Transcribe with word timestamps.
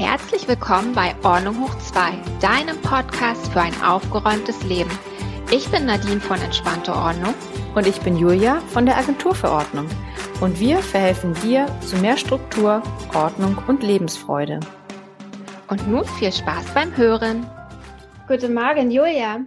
Herzlich 0.00 0.48
willkommen 0.48 0.94
bei 0.94 1.14
Ordnung 1.22 1.60
hoch 1.60 1.76
2, 1.76 2.12
deinem 2.40 2.80
Podcast 2.80 3.52
für 3.52 3.60
ein 3.60 3.82
aufgeräumtes 3.82 4.62
Leben. 4.62 4.90
Ich 5.52 5.70
bin 5.70 5.84
Nadine 5.84 6.22
von 6.22 6.40
Entspannte 6.40 6.94
Ordnung. 6.94 7.34
Und 7.74 7.86
ich 7.86 8.00
bin 8.00 8.16
Julia 8.16 8.60
von 8.68 8.86
der 8.86 8.96
Agentur 8.96 9.34
für 9.34 9.50
Ordnung. 9.50 9.86
Und 10.40 10.58
wir 10.58 10.78
verhelfen 10.78 11.34
dir 11.42 11.66
zu 11.82 11.98
mehr 11.98 12.16
Struktur, 12.16 12.82
Ordnung 13.14 13.58
und 13.68 13.82
Lebensfreude. 13.82 14.60
Und 15.68 15.86
nun 15.86 16.06
viel 16.06 16.32
Spaß 16.32 16.72
beim 16.72 16.96
Hören. 16.96 17.44
Guten 18.26 18.54
Morgen, 18.54 18.90
Julia. 18.90 19.40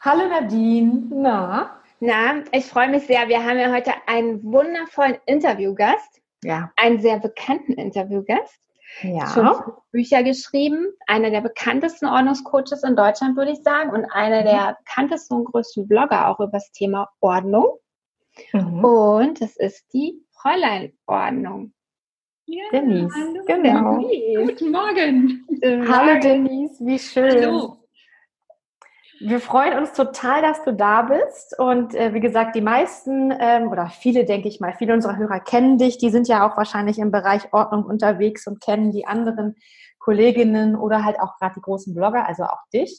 Hallo 0.00 0.26
Nadine. 0.30 1.08
Na? 1.10 1.78
Na, 2.00 2.42
ich 2.52 2.64
freue 2.64 2.88
mich 2.88 3.06
sehr. 3.06 3.28
Wir 3.28 3.44
haben 3.44 3.58
ja 3.58 3.70
heute 3.70 3.92
einen 4.06 4.42
wundervollen 4.44 5.18
Interviewgast. 5.26 6.22
Ja. 6.42 6.72
Einen 6.76 7.02
sehr 7.02 7.18
bekannten 7.18 7.74
Interviewgast. 7.74 8.69
Ja. 9.02 9.26
Schon 9.28 9.72
Bücher 9.92 10.22
geschrieben. 10.22 10.88
Einer 11.06 11.30
der 11.30 11.40
bekanntesten 11.40 12.06
Ordnungscoaches 12.06 12.82
in 12.82 12.96
Deutschland, 12.96 13.36
würde 13.36 13.52
ich 13.52 13.62
sagen. 13.62 13.90
Und 13.90 14.04
einer 14.06 14.42
der 14.42 14.76
bekanntesten 14.78 15.34
und 15.34 15.44
größten 15.46 15.88
Blogger 15.88 16.28
auch 16.28 16.40
über 16.40 16.52
das 16.52 16.70
Thema 16.72 17.08
Ordnung. 17.20 17.78
Mhm. 18.52 18.84
Und 18.84 19.40
es 19.40 19.56
ist 19.56 19.92
die 19.92 20.22
Fräulein-Ordnung. 20.32 21.72
Ja, 22.46 22.64
Denise, 22.72 23.14
hallo. 23.14 23.44
genau. 23.46 23.98
Denise. 23.98 24.44
Guten 24.44 24.72
Morgen. 24.72 25.46
Hallo 25.88 26.20
Denise, 26.20 26.84
wie 26.84 26.98
schön. 26.98 27.44
Hallo. 27.44 27.79
Wir 29.22 29.38
freuen 29.38 29.78
uns 29.78 29.92
total, 29.92 30.40
dass 30.40 30.64
du 30.64 30.72
da 30.72 31.02
bist. 31.02 31.54
Und 31.58 31.94
äh, 31.94 32.14
wie 32.14 32.20
gesagt, 32.20 32.56
die 32.56 32.62
meisten 32.62 33.30
ähm, 33.38 33.68
oder 33.68 33.88
viele, 33.88 34.24
denke 34.24 34.48
ich 34.48 34.60
mal, 34.60 34.72
viele 34.72 34.94
unserer 34.94 35.18
Hörer 35.18 35.40
kennen 35.40 35.76
dich. 35.76 35.98
Die 35.98 36.08
sind 36.08 36.26
ja 36.26 36.48
auch 36.48 36.56
wahrscheinlich 36.56 36.98
im 36.98 37.10
Bereich 37.10 37.52
Ordnung 37.52 37.84
unterwegs 37.84 38.46
und 38.46 38.62
kennen 38.62 38.92
die 38.92 39.06
anderen 39.06 39.56
Kolleginnen 39.98 40.74
oder 40.74 41.04
halt 41.04 41.20
auch 41.20 41.36
gerade 41.38 41.52
die 41.56 41.60
großen 41.60 41.94
Blogger, 41.94 42.26
also 42.26 42.44
auch 42.44 42.66
dich. 42.72 42.98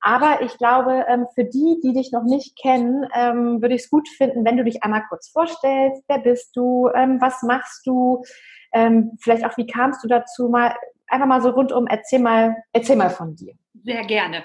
Aber 0.00 0.40
ich 0.42 0.56
glaube, 0.56 1.04
ähm, 1.08 1.26
für 1.34 1.44
die, 1.44 1.80
die 1.82 1.94
dich 1.94 2.12
noch 2.12 2.22
nicht 2.22 2.56
kennen, 2.56 3.04
ähm, 3.12 3.60
würde 3.60 3.74
ich 3.74 3.82
es 3.82 3.90
gut 3.90 4.08
finden, 4.08 4.44
wenn 4.44 4.56
du 4.56 4.62
dich 4.62 4.84
einmal 4.84 5.02
kurz 5.08 5.28
vorstellst. 5.30 6.04
Wer 6.06 6.20
bist 6.20 6.54
du? 6.54 6.90
Ähm, 6.94 7.20
was 7.20 7.42
machst 7.42 7.84
du? 7.88 8.22
Ähm, 8.72 9.18
vielleicht 9.20 9.44
auch, 9.44 9.56
wie 9.56 9.66
kamst 9.66 10.04
du 10.04 10.06
dazu? 10.06 10.48
Mal 10.48 10.76
einfach 11.08 11.26
mal 11.26 11.42
so 11.42 11.50
rundum. 11.50 11.86
Erzähl 11.88 12.20
mal, 12.20 12.56
erzähl 12.72 12.96
mal 12.96 13.10
von 13.10 13.36
dir. 13.36 13.54
Sehr 13.84 14.04
gerne. 14.04 14.42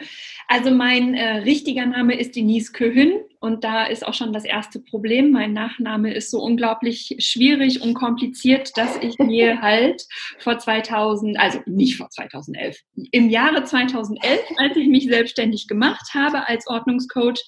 Also 0.48 0.70
mein 0.70 1.16
äh, 1.16 1.38
richtiger 1.38 1.86
Name 1.86 2.20
ist 2.20 2.36
Denise 2.36 2.72
Köhün 2.73 3.22
und 3.40 3.64
da 3.64 3.86
ist 3.86 4.06
auch 4.06 4.14
schon 4.14 4.34
das 4.34 4.45
erste 4.45 4.80
Problem. 4.80 5.32
Mein 5.32 5.54
Nachname 5.54 6.14
ist 6.14 6.30
so 6.30 6.39
unglaublich 6.39 7.16
schwierig 7.17 7.82
und 7.82 7.95
kompliziert, 7.95 8.72
dass 8.78 8.98
ich 8.98 9.17
mir 9.20 9.62
halt 9.62 10.06
vor 10.38 10.59
2000, 10.59 11.39
also 11.39 11.59
nicht 11.66 11.98
vor 11.98 12.09
2011, 12.09 12.78
im 13.12 13.30
Jahre 13.30 13.64
2011, 13.64 14.42
als 14.58 14.78
ich 14.78 14.88
mich 14.88 15.08
selbstständig 15.08 15.67
gemacht 15.67 16.09
habe 16.14 16.48
als 16.48 16.67
Ordnungscoach, 16.67 17.42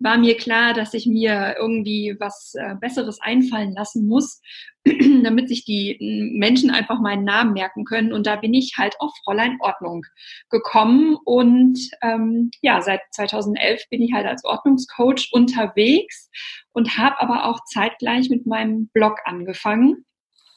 war 0.00 0.18
mir 0.18 0.36
klar, 0.36 0.74
dass 0.74 0.94
ich 0.94 1.06
mir 1.06 1.56
irgendwie 1.58 2.16
was 2.20 2.52
äh, 2.54 2.74
Besseres 2.80 3.20
einfallen 3.20 3.72
lassen 3.72 4.06
muss, 4.06 4.40
damit 5.24 5.48
sich 5.48 5.64
die 5.64 5.96
Menschen 6.34 6.70
einfach 6.70 7.00
meinen 7.00 7.24
Namen 7.24 7.52
merken 7.52 7.84
können. 7.84 8.12
Und 8.12 8.26
da 8.26 8.36
bin 8.36 8.54
ich 8.54 8.74
halt 8.76 8.94
auf 9.00 9.12
Fräulein 9.24 9.58
Ordnung 9.60 10.04
gekommen. 10.50 11.16
Und 11.24 11.78
ähm, 12.02 12.50
ja, 12.62 12.80
seit 12.80 13.00
2011 13.12 13.82
bin 13.90 14.02
ich 14.02 14.12
halt 14.12 14.26
als 14.26 14.44
Ordnungscoach 14.44 15.28
unterwegs 15.32 16.30
und 16.72 16.98
habe 16.98 17.20
aber 17.20 17.46
auch 17.46 17.60
zeitgleich 17.64 18.30
mit 18.30 18.46
meinem 18.46 18.88
Blog 18.88 19.18
angefangen. 19.24 20.04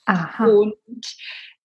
Aha. 0.05 0.45
Und 0.45 0.75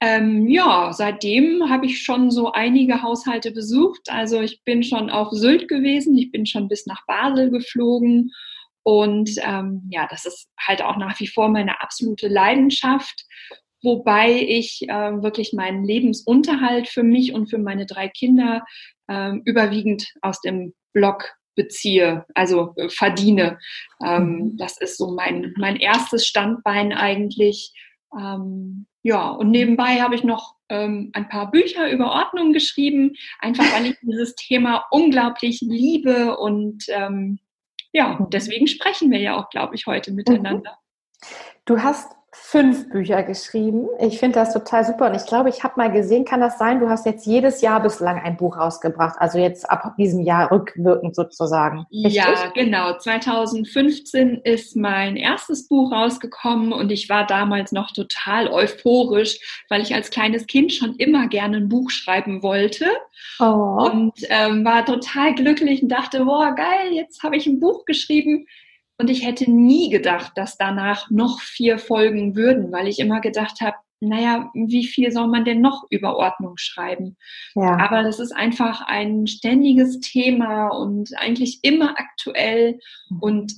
ähm, 0.01 0.47
ja, 0.49 0.93
seitdem 0.93 1.71
habe 1.71 1.87
ich 1.87 2.03
schon 2.03 2.31
so 2.31 2.53
einige 2.53 3.03
Haushalte 3.03 3.51
besucht. 3.51 4.11
Also 4.11 4.41
ich 4.41 4.63
bin 4.63 4.83
schon 4.83 5.09
auf 5.09 5.31
Sylt 5.31 5.69
gewesen, 5.69 6.19
ich 6.19 6.31
bin 6.31 6.45
schon 6.45 6.69
bis 6.69 6.87
nach 6.87 7.07
Basel 7.07 7.51
geflogen. 7.51 8.33
Und 8.87 9.31
ähm, 9.43 9.83
ja, 9.91 10.07
das 10.09 10.27
ist 10.27 10.49
halt 10.57 10.81
auch 10.81 10.97
nach 10.97 11.19
wie 11.19 11.27
vor 11.27 11.49
meine 11.49 11.81
absolute 11.81 12.29
Leidenschaft, 12.29 13.25
wobei 13.83 14.31
ich 14.31 14.83
äh, 14.89 15.23
wirklich 15.25 15.53
meinen 15.53 15.85
Lebensunterhalt 15.85 16.87
für 16.87 17.03
mich 17.03 17.35
und 17.35 17.51
für 17.51 17.59
meine 17.59 17.87
drei 17.87 18.07
Kinder 18.07 18.65
äh, 19.09 19.33
überwiegend 19.45 20.07
aus 20.23 20.41
dem 20.41 20.73
Blog 20.93 21.35
beziehe, 21.57 22.27
also 22.37 22.75
äh, 22.77 22.89
verdiene. 22.89 23.59
Ähm, 24.05 24.23
mhm. 24.23 24.57
das 24.57 24.81
ist 24.81 24.99
so 24.99 25.11
mein, 25.11 25.53
mein 25.57 25.75
erstes 25.75 26.25
Standbein 26.25 26.93
eigentlich. 26.93 27.73
Ähm, 28.17 28.87
ja, 29.03 29.31
und 29.31 29.51
nebenbei 29.51 30.01
habe 30.01 30.15
ich 30.15 30.23
noch 30.23 30.55
ähm, 30.69 31.11
ein 31.13 31.29
paar 31.29 31.51
Bücher 31.51 31.91
über 31.91 32.13
Ordnung 32.13 32.53
geschrieben, 32.53 33.15
einfach 33.41 33.65
weil 33.75 33.87
ich 33.87 33.97
dieses 34.03 34.37
Thema 34.37 34.85
unglaublich 34.93 35.61
liebe 35.61 36.37
und 36.37 36.85
ähm, 36.91 37.41
ja, 37.97 38.19
deswegen 38.31 38.67
sprechen 38.67 39.11
wir 39.11 39.19
ja 39.19 39.37
auch, 39.37 39.49
glaube 39.49 39.75
ich, 39.75 39.87
heute 39.87 40.13
miteinander. 40.13 40.79
Du 41.65 41.83
hast 41.83 42.16
fünf 42.39 42.91
Bücher 42.91 43.23
geschrieben. 43.23 43.89
Ich 43.99 44.19
finde 44.19 44.39
das 44.39 44.53
total 44.53 44.85
super 44.85 45.09
und 45.11 45.17
ich 45.17 45.27
glaube, 45.27 45.49
ich 45.49 45.65
habe 45.65 45.75
mal 45.77 45.91
gesehen, 45.91 46.25
kann 46.25 46.41
das 46.41 46.59
sein, 46.59 46.79
du 46.79 46.89
hast 46.89 47.05
jetzt 47.05 47.27
jedes 47.27 47.61
Jahr 47.61 47.83
bislang 47.83 48.21
ein 48.21 48.37
Buch 48.37 48.57
rausgebracht, 48.57 49.17
also 49.19 49.39
jetzt 49.39 49.69
ab 49.69 49.95
diesem 49.99 50.21
Jahr 50.21 50.53
rückwirkend 50.53 51.17
sozusagen. 51.17 51.87
Richtig? 51.91 52.15
Ja, 52.15 52.53
genau. 52.55 52.97
2015 52.97 54.43
ist 54.45 54.77
mein 54.77 55.17
erstes 55.17 55.67
Buch 55.67 55.91
rausgekommen 55.91 56.73
und 56.73 56.93
ich 56.93 57.09
war 57.09 57.27
damals 57.27 57.73
noch 57.73 57.91
total 57.91 58.49
euphorisch, 58.49 59.65
weil 59.69 59.83
ich 59.83 59.95
als 59.95 60.11
kleines 60.11 60.47
Kind 60.47 60.73
schon 60.73 60.95
immer 60.97 61.27
gerne 61.29 61.57
ein 61.57 61.69
Buch 61.69 61.91
schreiben 61.91 62.43
wollte 62.43 62.87
oh. 63.41 63.91
und 63.91 64.15
ähm, 64.29 64.65
war 64.65 64.85
total 64.85 65.35
glücklich 65.35 65.83
und 65.83 65.89
dachte, 65.89 66.25
boah, 66.25 66.55
geil, 66.55 66.93
jetzt 66.93 67.23
habe 67.23 67.37
ich 67.37 67.47
ein 67.47 67.61
Buch 67.61 67.87
geschrieben 67.87 68.47
und 68.99 69.11
ich 69.11 69.25
hätte 69.27 69.51
nie 69.51 69.91
gedacht, 69.91 70.33
dass 70.37 70.57
danach 70.57 71.11
noch 71.11 71.41
vier 71.41 71.79
folgen 71.79 72.35
würden, 72.35 72.73
weil 72.73 72.89
ich 72.89 72.99
immer 72.99 73.21
gedacht 73.21 73.61
habe, 73.61 73.77
naja, 74.01 74.51
wie 74.55 74.87
viel 74.87 75.11
soll 75.11 75.29
man 75.29 75.45
denn 75.45 75.61
noch 75.61 75.85
über 75.91 76.17
Ordnung 76.17 76.55
schreiben? 76.57 77.17
Ja. 77.55 77.79
Aber 77.79 78.03
das 78.03 78.21
ist 78.21 78.33
einfach 78.33 78.83
ein 78.87 79.27
ständiges 79.27 80.01
Thema 80.01 80.69
und 80.69 81.17
eigentlich 81.19 81.61
immer 81.63 81.99
aktuell 81.99 82.79
mhm. 83.09 83.19
und 83.21 83.53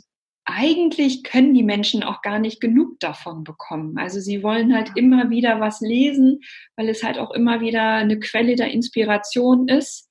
eigentlich 0.50 1.24
können 1.24 1.52
die 1.52 1.62
Menschen 1.62 2.02
auch 2.02 2.22
gar 2.22 2.38
nicht 2.38 2.58
genug 2.58 2.98
davon 3.00 3.44
bekommen. 3.44 3.98
Also 3.98 4.18
sie 4.18 4.42
wollen 4.42 4.74
halt 4.74 4.92
immer 4.96 5.28
wieder 5.28 5.60
was 5.60 5.82
lesen, 5.82 6.40
weil 6.74 6.88
es 6.88 7.02
halt 7.02 7.18
auch 7.18 7.32
immer 7.32 7.60
wieder 7.60 7.92
eine 7.92 8.18
Quelle 8.18 8.56
der 8.56 8.70
Inspiration 8.70 9.68
ist. 9.68 10.07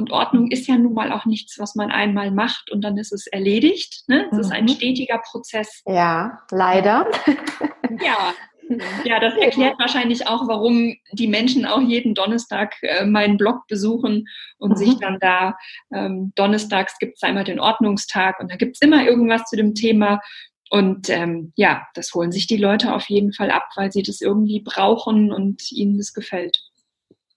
Und 0.00 0.12
Ordnung 0.12 0.50
ist 0.50 0.66
ja 0.66 0.78
nun 0.78 0.94
mal 0.94 1.12
auch 1.12 1.26
nichts, 1.26 1.58
was 1.58 1.74
man 1.74 1.90
einmal 1.90 2.30
macht 2.30 2.70
und 2.70 2.80
dann 2.80 2.96
ist 2.96 3.12
es 3.12 3.26
erledigt. 3.26 4.04
Ne? 4.06 4.24
Es 4.30 4.32
mhm. 4.32 4.40
ist 4.40 4.52
ein 4.52 4.64
mhm. 4.64 4.68
stetiger 4.68 5.18
Prozess. 5.18 5.82
Ja, 5.86 6.40
leider. 6.50 7.06
ja. 8.02 8.32
Ja, 9.04 9.18
das 9.18 9.34
erklärt 9.34 9.80
wahrscheinlich 9.80 10.28
auch, 10.28 10.46
warum 10.46 10.94
die 11.10 11.26
Menschen 11.26 11.66
auch 11.66 11.80
jeden 11.80 12.14
Donnerstag 12.14 12.76
äh, 12.82 13.04
meinen 13.04 13.36
Blog 13.36 13.66
besuchen 13.66 14.28
und 14.58 14.70
mhm. 14.70 14.76
sich 14.76 14.96
dann 15.00 15.18
da, 15.18 15.56
ähm, 15.92 16.30
donnerstags 16.36 16.96
gibt 17.00 17.16
es 17.16 17.22
einmal 17.24 17.42
den 17.42 17.58
Ordnungstag 17.58 18.38
und 18.38 18.48
da 18.48 18.54
gibt 18.54 18.76
es 18.76 18.80
immer 18.80 19.04
irgendwas 19.04 19.42
zu 19.46 19.56
dem 19.56 19.74
Thema. 19.74 20.20
Und 20.70 21.10
ähm, 21.10 21.52
ja, 21.56 21.82
das 21.94 22.14
holen 22.14 22.30
sich 22.30 22.46
die 22.46 22.58
Leute 22.58 22.94
auf 22.94 23.08
jeden 23.08 23.32
Fall 23.32 23.50
ab, 23.50 23.64
weil 23.74 23.90
sie 23.90 24.04
das 24.04 24.20
irgendwie 24.20 24.60
brauchen 24.60 25.32
und 25.32 25.72
ihnen 25.72 25.98
das 25.98 26.12
gefällt. 26.12 26.60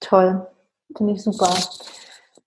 Toll, 0.01 0.45
finde 0.95 1.13
ich 1.13 1.23
super. 1.23 1.51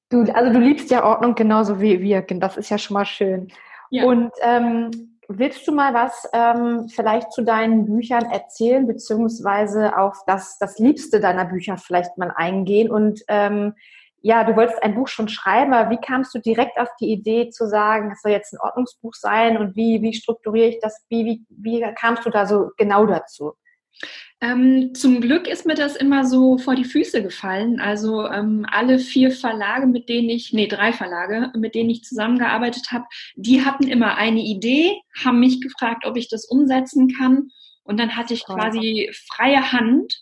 Du, 0.09 0.22
also 0.33 0.53
du 0.53 0.61
liebst 0.61 0.91
ja 0.91 1.05
Ordnung 1.05 1.34
genauso 1.34 1.81
wie 1.81 2.00
wir. 2.00 2.22
Das 2.22 2.56
ist 2.56 2.71
ja 2.71 2.78
schon 2.78 2.94
mal 2.94 3.05
schön. 3.05 3.49
Ja. 3.91 4.05
Und 4.05 4.31
ähm, 4.41 4.91
willst 5.28 5.67
du 5.67 5.72
mal 5.72 5.94
was 5.94 6.28
ähm, 6.33 6.89
vielleicht 6.89 7.33
zu 7.33 7.43
deinen 7.43 7.87
Büchern 7.87 8.25
erzählen, 8.31 8.87
beziehungsweise 8.87 9.97
auf 9.99 10.22
das, 10.27 10.58
das 10.58 10.79
Liebste 10.79 11.20
deiner 11.20 11.44
Bücher 11.44 11.76
vielleicht 11.76 12.17
mal 12.19 12.32
eingehen? 12.35 12.91
Und 12.91 13.23
ähm, 13.29 13.75
ja, 14.23 14.44
du 14.44 14.56
wolltest 14.56 14.82
ein 14.82 14.94
Buch 14.94 15.08
schon 15.08 15.29
schreiben, 15.29 15.73
aber 15.73 15.91
wie 15.91 16.00
kamst 16.00 16.35
du 16.35 16.41
direkt 16.41 16.79
auf 16.79 16.88
die 17.00 17.12
Idee 17.12 17.50
zu 17.50 17.69
sagen, 17.69 18.11
es 18.12 18.23
soll 18.23 18.32
jetzt 18.32 18.53
ein 18.53 18.61
Ordnungsbuch 18.61 19.14
sein 19.14 19.56
und 19.56 19.76
wie, 19.76 20.03
wie 20.03 20.14
strukturiere 20.14 20.69
ich 20.69 20.81
das? 20.81 21.05
Wie, 21.08 21.25
wie, 21.25 21.44
wie 21.49 21.94
kamst 21.94 22.26
du 22.26 22.31
da 22.31 22.47
so 22.47 22.70
genau 22.76 23.06
dazu? 23.06 23.55
Ähm, 24.40 24.94
zum 24.94 25.22
Glück 25.22 25.48
ist 25.48 25.64
mir 25.64 25.75
das 25.75 25.96
immer 25.96 26.26
so 26.26 26.58
vor 26.58 26.75
die 26.75 26.84
Füße 26.84 27.22
gefallen. 27.22 27.81
Also 27.81 28.26
ähm, 28.26 28.66
alle 28.70 28.98
vier 28.98 29.31
Verlage, 29.31 29.87
mit 29.87 30.08
denen 30.10 30.28
ich, 30.28 30.52
nee, 30.52 30.66
drei 30.66 30.93
Verlage, 30.93 31.50
mit 31.56 31.75
denen 31.75 31.88
ich 31.88 32.04
zusammengearbeitet 32.04 32.93
habe, 32.93 33.06
die 33.34 33.64
hatten 33.64 33.88
immer 33.88 34.16
eine 34.16 34.40
Idee, 34.40 35.00
haben 35.25 35.40
mich 35.40 35.60
gefragt, 35.62 36.04
ob 36.04 36.16
ich 36.16 36.28
das 36.28 36.44
umsetzen 36.44 37.08
kann. 37.16 37.48
Und 37.82 37.98
dann 37.98 38.16
hatte 38.16 38.34
ich 38.34 38.44
quasi 38.44 39.10
freie 39.28 39.72
Hand. 39.72 40.14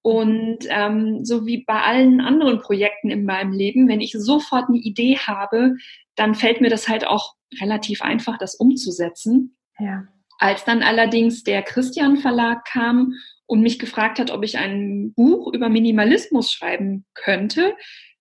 Und 0.00 0.60
ähm, 0.68 1.24
so 1.24 1.44
wie 1.44 1.64
bei 1.64 1.82
allen 1.82 2.22
anderen 2.22 2.60
Projekten 2.60 3.10
in 3.10 3.26
meinem 3.26 3.52
Leben, 3.52 3.88
wenn 3.88 4.00
ich 4.00 4.12
sofort 4.12 4.68
eine 4.68 4.78
Idee 4.78 5.18
habe, 5.18 5.74
dann 6.14 6.34
fällt 6.34 6.62
mir 6.62 6.70
das 6.70 6.88
halt 6.88 7.06
auch 7.06 7.34
relativ 7.60 8.00
einfach, 8.00 8.38
das 8.38 8.54
umzusetzen. 8.54 9.56
Ja. 9.78 10.04
Als 10.38 10.64
dann 10.64 10.82
allerdings 10.82 11.42
der 11.42 11.62
Christian 11.62 12.16
Verlag 12.16 12.64
kam 12.64 13.14
und 13.46 13.60
mich 13.60 13.78
gefragt 13.78 14.18
hat, 14.18 14.30
ob 14.30 14.44
ich 14.44 14.58
ein 14.58 15.12
Buch 15.14 15.52
über 15.52 15.68
Minimalismus 15.68 16.52
schreiben 16.52 17.04
könnte, 17.14 17.74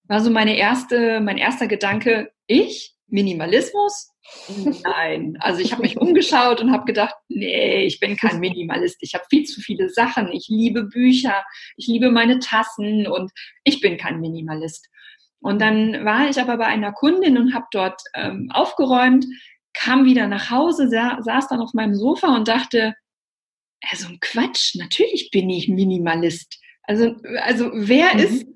war 0.03 0.21
so 0.21 0.29
meine 0.31 0.57
erste, 0.57 1.19
mein 1.19 1.37
erster 1.37 1.67
Gedanke, 1.67 2.31
ich? 2.47 2.93
Minimalismus? 3.07 4.11
Nein. 4.83 5.37
Also 5.39 5.61
ich 5.61 5.71
habe 5.71 5.83
mich 5.83 5.97
umgeschaut 5.97 6.61
und 6.61 6.71
habe 6.71 6.85
gedacht, 6.85 7.15
nee, 7.29 7.85
ich 7.85 7.99
bin 7.99 8.17
kein 8.17 8.39
Minimalist. 8.39 8.97
Ich 9.01 9.13
habe 9.13 9.23
viel 9.29 9.45
zu 9.45 9.61
viele 9.61 9.89
Sachen. 9.89 10.31
Ich 10.31 10.47
liebe 10.49 10.83
Bücher, 10.83 11.45
ich 11.77 11.87
liebe 11.87 12.11
meine 12.11 12.39
Tassen 12.39 13.07
und 13.07 13.31
ich 13.63 13.79
bin 13.79 13.97
kein 13.97 14.19
Minimalist. 14.19 14.87
Und 15.39 15.61
dann 15.61 16.03
war 16.03 16.29
ich 16.29 16.39
aber 16.39 16.57
bei 16.57 16.65
einer 16.65 16.91
Kundin 16.91 17.37
und 17.37 17.53
habe 17.53 17.67
dort 17.71 18.01
ähm, 18.15 18.49
aufgeräumt, 18.53 19.25
kam 19.77 20.05
wieder 20.05 20.27
nach 20.27 20.49
Hause, 20.49 20.89
sa 20.89 21.21
saß 21.21 21.49
dann 21.49 21.61
auf 21.61 21.73
meinem 21.73 21.95
Sofa 21.95 22.35
und 22.35 22.47
dachte, 22.47 22.95
also 23.91 24.07
ein 24.07 24.19
Quatsch, 24.19 24.75
natürlich 24.75 25.29
bin 25.31 25.49
ich 25.49 25.67
Minimalist. 25.67 26.59
Also, 26.83 27.15
also 27.41 27.69
wer 27.73 28.13
mhm. 28.13 28.19
ist, 28.19 28.47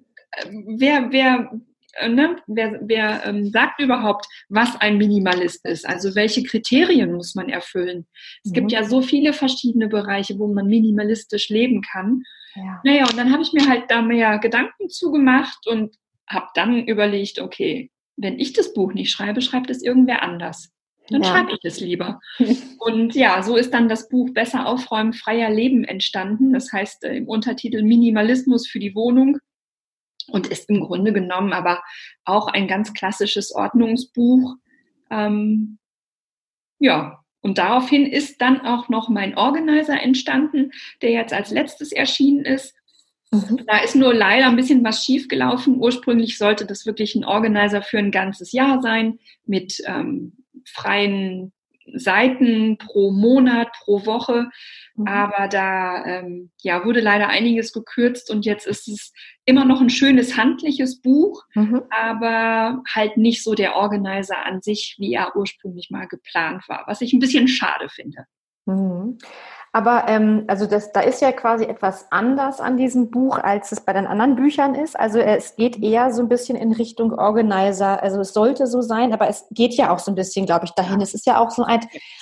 wer, 0.77 1.11
wer, 1.11 1.51
äh, 1.99 2.09
ne, 2.09 2.37
wer, 2.47 2.79
wer 2.81 3.25
ähm, 3.25 3.45
sagt 3.51 3.79
überhaupt, 3.79 4.25
was 4.49 4.75
ein 4.81 4.97
Minimalist 4.97 5.65
ist? 5.65 5.87
Also 5.87 6.15
welche 6.15 6.43
Kriterien 6.43 7.13
muss 7.13 7.35
man 7.35 7.49
erfüllen? 7.49 8.07
Es 8.43 8.51
mhm. 8.51 8.55
gibt 8.55 8.71
ja 8.71 8.83
so 8.83 9.01
viele 9.01 9.33
verschiedene 9.33 9.87
Bereiche, 9.89 10.39
wo 10.39 10.47
man 10.47 10.67
minimalistisch 10.67 11.49
leben 11.49 11.81
kann. 11.81 12.23
Ja. 12.55 12.81
Naja, 12.83 13.05
und 13.05 13.17
dann 13.17 13.31
habe 13.31 13.43
ich 13.43 13.53
mir 13.53 13.67
halt 13.67 13.85
da 13.89 14.01
mehr 14.01 14.39
Gedanken 14.39 14.89
zugemacht 14.89 15.67
und 15.67 15.95
habe 16.27 16.47
dann 16.55 16.87
überlegt, 16.87 17.39
okay, 17.39 17.91
wenn 18.17 18.39
ich 18.39 18.53
das 18.53 18.73
Buch 18.73 18.93
nicht 18.93 19.11
schreibe, 19.11 19.41
schreibt 19.41 19.69
es 19.69 19.83
irgendwer 19.83 20.23
anders. 20.23 20.71
Dann 21.11 21.23
ja. 21.23 21.29
schreibe 21.29 21.51
ich 21.51 21.59
es 21.63 21.79
lieber. 21.79 22.19
Und 22.79 23.13
ja, 23.15 23.43
so 23.43 23.55
ist 23.55 23.73
dann 23.73 23.89
das 23.89 24.09
Buch 24.09 24.33
Besser 24.33 24.65
aufräumen, 24.65 25.13
freier 25.13 25.49
Leben 25.49 25.83
entstanden. 25.83 26.53
Das 26.53 26.71
heißt 26.71 27.03
äh, 27.03 27.15
im 27.15 27.27
Untertitel 27.27 27.83
Minimalismus 27.83 28.67
für 28.67 28.79
die 28.79 28.95
Wohnung 28.95 29.37
und 30.27 30.47
ist 30.47 30.69
im 30.69 30.79
Grunde 30.79 31.13
genommen 31.13 31.53
aber 31.53 31.83
auch 32.25 32.47
ein 32.47 32.67
ganz 32.67 32.93
klassisches 32.93 33.53
Ordnungsbuch. 33.53 34.55
Ähm, 35.09 35.77
ja, 36.79 37.19
und 37.41 37.57
daraufhin 37.57 38.05
ist 38.05 38.41
dann 38.41 38.61
auch 38.61 38.87
noch 38.87 39.09
mein 39.09 39.37
Organizer 39.37 39.99
entstanden, 40.01 40.71
der 41.01 41.11
jetzt 41.11 41.33
als 41.33 41.51
letztes 41.51 41.91
erschienen 41.91 42.45
ist. 42.45 42.75
Mhm. 43.31 43.63
Da 43.67 43.79
ist 43.79 43.95
nur 43.95 44.13
leider 44.13 44.47
ein 44.47 44.55
bisschen 44.55 44.83
was 44.83 45.03
schiefgelaufen. 45.03 45.79
Ursprünglich 45.79 46.37
sollte 46.37 46.65
das 46.65 46.85
wirklich 46.85 47.15
ein 47.15 47.25
Organizer 47.25 47.81
für 47.81 47.97
ein 47.97 48.11
ganzes 48.11 48.51
Jahr 48.51 48.81
sein 48.81 49.19
mit 49.45 49.81
ähm, 49.85 50.40
freien 50.65 51.53
Seiten 51.93 52.77
pro 52.77 53.11
Monat, 53.11 53.69
pro 53.83 54.05
Woche. 54.05 54.49
Mhm. 54.95 55.07
Aber 55.07 55.47
da 55.47 56.23
ja, 56.61 56.85
wurde 56.85 56.99
leider 57.01 57.27
einiges 57.29 57.73
gekürzt 57.73 58.29
und 58.29 58.45
jetzt 58.45 58.67
ist 58.67 58.87
es 58.87 59.13
immer 59.45 59.65
noch 59.65 59.81
ein 59.81 59.89
schönes 59.89 60.37
handliches 60.37 61.01
Buch, 61.01 61.43
mhm. 61.55 61.81
aber 61.89 62.83
halt 62.87 63.17
nicht 63.17 63.43
so 63.43 63.55
der 63.55 63.75
Organizer 63.75 64.45
an 64.45 64.61
sich, 64.61 64.95
wie 64.99 65.13
er 65.13 65.35
ursprünglich 65.35 65.89
mal 65.89 66.07
geplant 66.07 66.63
war, 66.67 66.83
was 66.87 67.01
ich 67.01 67.13
ein 67.13 67.19
bisschen 67.19 67.47
schade 67.47 67.89
finde. 67.89 68.25
Mhm. 68.65 69.17
Aber 69.73 70.03
ähm, 70.07 70.43
also 70.47 70.65
das, 70.65 70.91
da 70.91 70.99
ist 70.99 71.21
ja 71.21 71.31
quasi 71.31 71.63
etwas 71.63 72.11
anders 72.11 72.59
an 72.59 72.75
diesem 72.75 73.09
Buch, 73.09 73.37
als 73.37 73.71
es 73.71 73.79
bei 73.79 73.93
den 73.93 74.05
anderen 74.05 74.35
Büchern 74.35 74.75
ist. 74.75 74.99
Also 74.99 75.19
es 75.19 75.55
geht 75.55 75.81
eher 75.81 76.11
so 76.11 76.21
ein 76.21 76.27
bisschen 76.27 76.57
in 76.57 76.73
Richtung 76.73 77.13
Organizer. 77.13 78.03
Also 78.03 78.19
es 78.19 78.33
sollte 78.33 78.67
so 78.67 78.81
sein, 78.81 79.13
aber 79.13 79.29
es 79.29 79.47
geht 79.51 79.73
ja 79.75 79.93
auch 79.93 79.99
so 79.99 80.11
ein 80.11 80.15
bisschen, 80.15 80.45
glaube 80.45 80.65
ich, 80.65 80.71
dahin. 80.71 80.99
Es 80.99 81.13
ist 81.13 81.25
ja 81.25 81.39
auch 81.39 81.51
so 81.51 81.63
ein, 81.63 81.79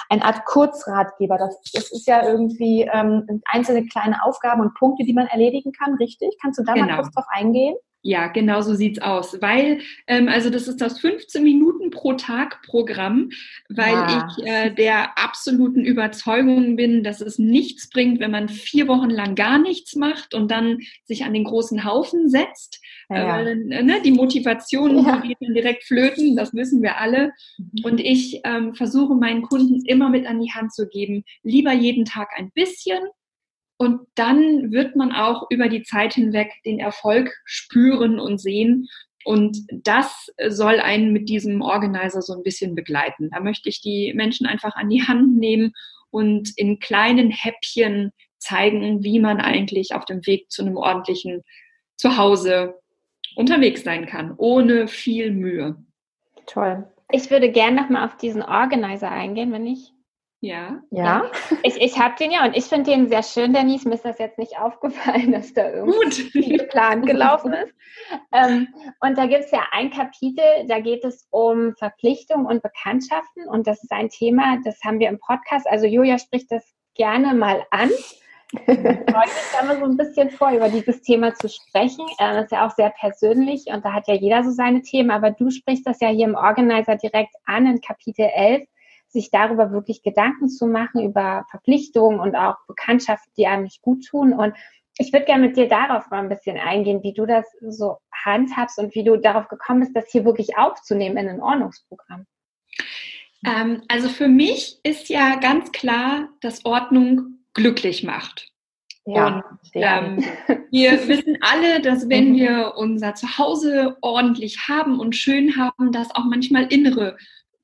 eine 0.09 0.23
Art 0.23 0.45
Kurzratgeber. 0.45 1.39
Das, 1.39 1.59
das 1.73 1.91
ist 1.91 2.07
ja 2.07 2.23
irgendwie 2.23 2.87
ähm, 2.93 3.41
einzelne 3.45 3.83
kleine 3.87 4.23
Aufgaben 4.23 4.61
und 4.61 4.75
Punkte, 4.75 5.03
die 5.03 5.13
man 5.13 5.25
erledigen 5.25 5.71
kann, 5.71 5.95
richtig? 5.95 6.37
Kannst 6.39 6.59
du 6.59 6.63
da 6.63 6.73
genau. 6.73 6.85
mal 6.85 6.95
kurz 6.97 7.11
drauf 7.15 7.25
eingehen? 7.31 7.75
Ja, 8.01 8.27
genau 8.27 8.61
so 8.61 8.75
sieht's 8.75 9.01
aus. 9.01 9.41
Weil, 9.41 9.81
ähm, 10.07 10.29
also 10.29 10.49
das 10.49 10.69
ist 10.69 10.79
das 10.79 10.99
15 11.01 11.43
Minuten 11.43 11.89
pro 11.89 12.13
Tag 12.13 12.61
Programm, 12.63 13.29
weil 13.67 13.91
ja. 13.91 14.27
ich 14.37 14.45
äh, 14.45 14.69
der 14.73 15.17
absoluten 15.17 15.83
Überzeugung 15.83 16.77
bin, 16.77 17.03
dass 17.03 17.19
es 17.19 17.39
nichts 17.39 17.89
bringt, 17.89 18.21
wenn 18.21 18.31
man 18.31 18.47
vier 18.47 18.87
Wochen 18.87 19.09
lang 19.09 19.35
gar 19.35 19.59
nichts 19.59 19.95
macht 19.95 20.33
und 20.33 20.49
dann 20.49 20.79
sich 21.03 21.25
an 21.25 21.33
den 21.33 21.43
großen 21.43 21.83
Haufen 21.83 22.29
setzt. 22.29 22.81
Ja. 23.09 23.41
Äh, 23.41 23.55
ne, 23.55 24.01
die 24.03 24.11
Motivation 24.11 25.05
ja. 25.05 25.17
geht 25.17 25.37
dann 25.41 25.53
direkt 25.53 25.83
flöten, 25.83 26.37
das 26.37 26.53
wissen 26.53 26.81
wir 26.81 26.99
alle. 26.99 27.33
Mhm. 27.57 27.83
Und 27.83 27.99
ich 27.99 28.39
ähm, 28.45 28.75
versuche 28.75 29.15
meinen 29.15 29.41
Kunden 29.41 29.83
immer 29.85 30.09
mit 30.09 30.25
an 30.25 30.39
die 30.39 30.53
Hand 30.53 30.73
zu 30.73 30.87
geben, 30.87 31.25
lieber 31.43 31.73
jeden 31.73 32.05
Tag 32.05 32.29
ein 32.37 32.51
bisschen 32.51 32.99
und 33.81 34.01
dann 34.15 34.73
wird 34.73 34.97
man 34.97 35.13
auch 35.13 35.49
über 35.49 35.69
die 35.69 35.83
Zeit 35.83 36.13
hinweg 36.13 36.51
den 36.65 36.79
Erfolg 36.79 37.33
spüren 37.45 38.19
und 38.19 38.37
sehen. 38.37 38.89
Und 39.23 39.57
das 39.71 40.27
soll 40.49 40.81
einen 40.81 41.13
mit 41.13 41.29
diesem 41.29 41.61
Organizer 41.61 42.21
so 42.21 42.33
ein 42.33 42.43
bisschen 42.43 42.75
begleiten. 42.75 43.29
Da 43.31 43.39
möchte 43.39 43.69
ich 43.69 43.79
die 43.79 44.13
Menschen 44.13 44.45
einfach 44.45 44.75
an 44.75 44.89
die 44.89 45.03
Hand 45.03 45.37
nehmen 45.37 45.71
und 46.11 46.51
in 46.57 46.79
kleinen 46.79 47.31
Häppchen 47.31 48.11
zeigen, 48.37 49.01
wie 49.01 49.19
man 49.19 49.39
eigentlich 49.39 49.95
auf 49.95 50.03
dem 50.03 50.25
Weg 50.27 50.51
zu 50.51 50.61
einem 50.61 50.75
ordentlichen 50.75 51.43
Zuhause 51.95 52.75
unterwegs 53.37 53.83
sein 53.83 54.07
kann, 54.07 54.33
ohne 54.35 54.89
viel 54.89 55.31
Mühe. 55.31 55.77
Toll. 56.47 56.85
Ich 57.13 57.31
würde 57.31 57.49
gerne 57.49 57.81
nochmal 57.81 58.05
auf 58.05 58.17
diesen 58.17 58.41
Organizer 58.41 59.09
eingehen, 59.09 59.53
wenn 59.53 59.67
ich 59.67 59.93
ja. 60.41 60.81
Ja. 60.89 61.31
Ich, 61.63 61.75
ich 61.81 61.99
habe 61.99 62.15
den 62.17 62.31
ja 62.31 62.45
und 62.45 62.55
ich 62.55 62.65
finde 62.65 62.91
den 62.91 63.09
sehr 63.09 63.23
schön, 63.23 63.51
Denise. 63.51 63.87
Mir 63.87 63.95
ist 63.95 64.05
das 64.05 64.19
jetzt 64.19 64.37
nicht 64.37 64.57
aufgefallen, 64.57 65.31
dass 65.33 65.53
da 65.53 65.69
irgendwie 65.69 66.57
geplant 66.57 67.05
gelaufen 67.05 67.53
ist. 67.53 67.73
Ähm, 68.31 68.67
und 69.01 69.17
da 69.17 69.25
gibt 69.25 69.45
es 69.45 69.51
ja 69.51 69.63
ein 69.71 69.89
Kapitel, 69.89 70.45
da 70.67 70.79
geht 70.79 71.03
es 71.03 71.27
um 71.29 71.75
Verpflichtung 71.75 72.45
und 72.45 72.63
Bekanntschaften. 72.63 73.47
Und 73.49 73.67
das 73.67 73.83
ist 73.83 73.91
ein 73.91 74.09
Thema, 74.09 74.57
das 74.63 74.79
haben 74.83 74.99
wir 74.99 75.09
im 75.09 75.19
Podcast. 75.19 75.67
Also 75.67 75.85
Julia 75.87 76.17
spricht 76.17 76.51
das 76.51 76.63
gerne 76.95 77.33
mal 77.33 77.65
an. 77.71 77.89
Ich 78.51 78.59
freue 78.65 79.25
mich 79.25 79.51
da 79.53 79.65
mal 79.65 79.77
so 79.77 79.85
ein 79.85 79.97
bisschen 79.97 80.31
vor, 80.31 80.51
über 80.51 80.69
dieses 80.69 81.01
Thema 81.01 81.35
zu 81.35 81.49
sprechen. 81.49 82.05
Ähm, 82.19 82.35
das 82.35 82.45
ist 82.45 82.51
ja 82.51 82.65
auch 82.65 82.71
sehr 82.71 82.91
persönlich 82.91 83.65
und 83.67 83.83
da 83.83 83.93
hat 83.93 84.07
ja 84.07 84.15
jeder 84.15 84.43
so 84.43 84.51
seine 84.51 84.81
Themen, 84.81 85.11
aber 85.11 85.31
du 85.31 85.51
sprichst 85.51 85.85
das 85.85 85.99
ja 85.99 86.07
hier 86.07 86.25
im 86.25 86.35
Organizer 86.35 86.95
direkt 86.95 87.35
an 87.45 87.67
in 87.67 87.81
Kapitel 87.81 88.25
11 88.33 88.63
sich 89.11 89.31
darüber 89.31 89.71
wirklich 89.71 90.03
Gedanken 90.03 90.49
zu 90.49 90.67
machen, 90.67 91.03
über 91.03 91.45
Verpflichtungen 91.49 92.19
und 92.19 92.35
auch 92.35 92.57
Bekanntschaften, 92.67 93.31
die 93.37 93.47
einem 93.47 93.63
nicht 93.63 93.81
gut 93.81 94.05
tun. 94.05 94.33
Und 94.33 94.53
ich 94.97 95.13
würde 95.13 95.25
gerne 95.25 95.47
mit 95.47 95.57
dir 95.57 95.67
darauf 95.67 96.09
mal 96.09 96.19
ein 96.19 96.29
bisschen 96.29 96.57
eingehen, 96.57 97.03
wie 97.03 97.13
du 97.13 97.25
das 97.25 97.45
so 97.61 97.97
handhabst 98.11 98.79
und 98.79 98.93
wie 98.95 99.03
du 99.03 99.17
darauf 99.17 99.47
gekommen 99.47 99.79
bist, 99.79 99.95
das 99.95 100.11
hier 100.11 100.25
wirklich 100.25 100.57
aufzunehmen 100.57 101.17
in 101.17 101.29
ein 101.29 101.41
Ordnungsprogramm. 101.41 102.25
Ähm, 103.45 103.83
also 103.87 104.09
für 104.09 104.27
mich 104.27 104.79
ist 104.83 105.09
ja 105.09 105.35
ganz 105.35 105.71
klar, 105.71 106.29
dass 106.41 106.65
Ordnung 106.65 107.39
glücklich 107.53 108.03
macht. 108.03 108.51
Ja, 109.05 109.27
und 109.27 109.43
ähm, 109.73 110.23
wir 110.69 110.91
wissen 111.07 111.37
alle, 111.41 111.81
dass 111.81 112.09
wenn 112.09 112.33
mhm. 112.33 112.35
wir 112.35 112.73
unser 112.75 113.15
Zuhause 113.15 113.97
ordentlich 114.01 114.67
haben 114.67 114.99
und 114.99 115.15
schön 115.15 115.57
haben, 115.57 115.91
dass 115.91 116.13
auch 116.13 116.25
manchmal 116.25 116.65
innere 116.71 117.17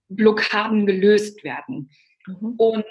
Blockaden 0.09 0.85
gelöst 0.85 1.43
werden. 1.43 1.89
Mhm. 2.27 2.55
Und 2.57 2.85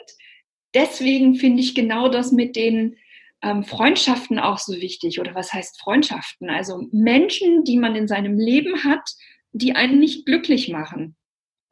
deswegen 0.75 1.37
finde 1.37 1.61
ich 1.61 1.75
genau 1.75 2.09
das 2.09 2.33
mit 2.33 2.57
den 2.57 2.97
ähm, 3.43 3.65
Freundschaften 3.65 4.39
auch 4.39 4.59
so 4.59 4.75
wichtig. 4.75 5.21
Oder 5.21 5.35
was 5.35 5.53
heißt 5.53 5.81
Freundschaften? 5.81 6.51
Also 6.51 6.89
Menschen, 6.93 7.65
die 7.65 7.79
man 7.79 7.95
in 7.95 8.09
seinem 8.09 8.39
Leben 8.39 8.85
hat, 8.85 9.09
die 9.53 9.75
einen 9.75 9.99
nicht 9.99 10.27
glücklich 10.27 10.69
machen. 10.69 11.17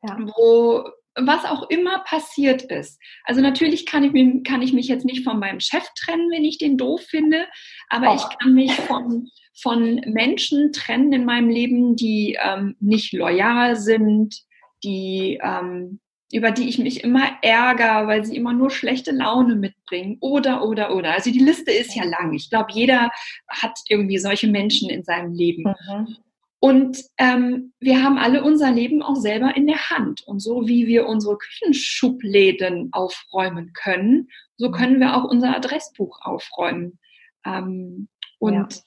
Ja. 0.03 0.19
Wo 0.19 0.85
was 1.15 1.45
auch 1.45 1.69
immer 1.69 2.01
passiert 2.01 2.63
ist. 2.63 2.99
Also 3.25 3.41
natürlich 3.41 3.87
kann 3.87 4.03
ich, 4.05 4.45
kann 4.45 4.63
ich 4.63 4.73
mich 4.73 4.89
jetzt 4.89 5.05
nicht 5.05 5.25
von 5.25 5.39
meinem 5.39 5.61
Chef 5.61 5.85
trennen, 5.95 6.31
wenn 6.31 6.45
ich 6.45 6.59
den 6.59 6.79
doof 6.79 7.03
finde, 7.03 7.47
aber 7.89 8.13
oh. 8.13 8.17
ich 8.17 8.39
kann 8.39 8.55
mich 8.55 8.73
von, 8.73 9.29
von 9.61 10.01
Menschen 10.07 10.73
trennen 10.73 11.13
in 11.13 11.25
meinem 11.25 11.51
Leben, 11.51 11.97
die 11.97 12.39
ähm, 12.43 12.77
nicht 12.81 13.13
loyal 13.13 13.77
sind, 13.77 14.43
die, 14.85 15.39
ähm, 15.43 16.01
über 16.33 16.51
die 16.51 16.69
ich 16.69 16.79
mich 16.79 17.05
immer 17.05 17.31
ärgere, 17.43 18.07
weil 18.07 18.25
sie 18.25 18.37
immer 18.37 18.53
nur 18.53 18.71
schlechte 18.71 19.13
Laune 19.13 19.55
mitbringen. 19.55 20.17
Oder, 20.21 20.65
oder, 20.67 20.95
oder. 20.95 21.13
Also 21.13 21.31
die 21.31 21.39
Liste 21.39 21.71
ist 21.71 21.95
ja 21.95 22.05
lang. 22.05 22.33
Ich 22.33 22.49
glaube, 22.49 22.73
jeder 22.73 23.11
hat 23.49 23.79
irgendwie 23.89 24.19
solche 24.19 24.49
Menschen 24.49 24.89
in 24.89 25.05
seinem 25.05 25.35
Leben. 25.35 25.65
Mhm. 25.65 26.17
Und 26.59 26.99
ähm, 27.19 27.73
wir 27.81 28.05
haben 28.05 28.19
alle 28.19 28.45
unser 28.45 28.71
Leben 28.71 29.03
auch 29.03 29.17
selber 29.17 29.57
in 29.57 29.67
der 29.67 29.91
Hand. 29.91 30.23
Und 30.23 30.39
so 30.39 30.69
wie 30.69 30.87
wir 30.87 31.07
unsere 31.07 31.37
Küchenschubläden 31.37 32.91
aufräumen 32.93 33.73
können, 33.73 34.29
so 34.57 34.71
können 34.71 35.01
wir 35.01 35.17
auch 35.17 35.25
unser 35.25 35.57
Adressbuch 35.57 36.21
aufräumen. 36.23 37.01
Ähm, 37.45 38.09
und 38.39 38.75
ja. 38.75 38.81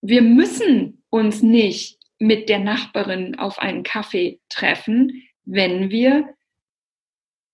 wir 0.00 0.22
müssen 0.22 1.04
uns 1.10 1.42
nicht 1.42 1.98
mit 2.18 2.48
der 2.48 2.60
Nachbarin 2.60 3.38
auf 3.38 3.58
einen 3.58 3.82
Kaffee 3.82 4.40
treffen 4.48 5.22
wenn 5.48 5.90
wir 5.90 6.34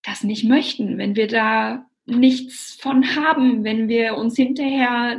das 0.03 0.23
nicht 0.23 0.45
möchten, 0.45 0.99
wenn 0.99 1.17
wir 1.17 1.29
da 1.29 1.87
nichts 2.07 2.77
von 2.81 3.17
haben, 3.17 3.65
wenn 3.65 3.89
wir 3.89 4.17
uns 4.17 4.37
hinterher, 4.37 5.19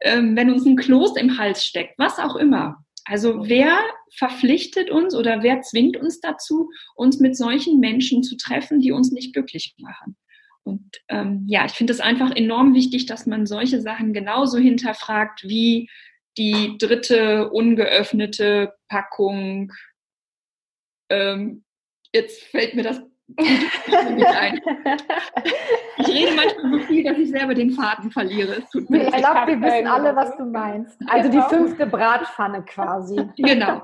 ähm, 0.00 0.36
wenn 0.36 0.50
uns 0.50 0.64
ein 0.64 0.76
Kloß 0.76 1.16
im 1.16 1.36
Hals 1.38 1.64
steckt, 1.64 1.98
was 1.98 2.18
auch 2.18 2.36
immer. 2.36 2.84
Also 3.04 3.48
wer 3.48 3.78
verpflichtet 4.14 4.90
uns 4.90 5.14
oder 5.14 5.42
wer 5.42 5.60
zwingt 5.62 5.96
uns 5.96 6.20
dazu, 6.20 6.70
uns 6.94 7.18
mit 7.18 7.36
solchen 7.36 7.80
Menschen 7.80 8.22
zu 8.22 8.36
treffen, 8.36 8.80
die 8.80 8.92
uns 8.92 9.10
nicht 9.10 9.34
glücklich 9.34 9.74
machen? 9.78 10.16
Und 10.62 11.02
ähm, 11.08 11.44
ja, 11.48 11.66
ich 11.66 11.72
finde 11.72 11.92
es 11.92 12.00
einfach 12.00 12.30
enorm 12.34 12.74
wichtig, 12.74 13.06
dass 13.06 13.26
man 13.26 13.46
solche 13.46 13.80
Sachen 13.80 14.12
genauso 14.12 14.58
hinterfragt 14.58 15.42
wie 15.42 15.90
die 16.38 16.78
dritte 16.78 17.50
ungeöffnete 17.50 18.72
Packung. 18.88 19.72
Ähm, 21.10 21.64
jetzt 22.12 22.42
fällt 22.44 22.74
mir 22.74 22.82
das 22.82 22.98
ein. 22.98 24.60
Ich 25.98 26.08
rede 26.08 26.34
manchmal 26.34 26.72
so 26.72 26.78
viel, 26.86 27.04
dass 27.04 27.18
ich 27.18 27.30
selber 27.30 27.54
den 27.54 27.70
Faden 27.70 28.10
verliere. 28.10 28.56
Es 28.56 28.70
tut 28.70 28.90
mir 28.90 29.04
ich 29.04 29.12
glaube, 29.12 29.46
wir 29.46 29.60
wissen 29.60 29.86
alle, 29.86 30.14
was 30.14 30.36
du 30.36 30.44
meinst. 30.44 30.98
Also 31.06 31.30
die 31.30 31.40
fünfte 31.48 31.86
Bratpfanne 31.86 32.64
quasi. 32.64 33.16
Genau. 33.36 33.82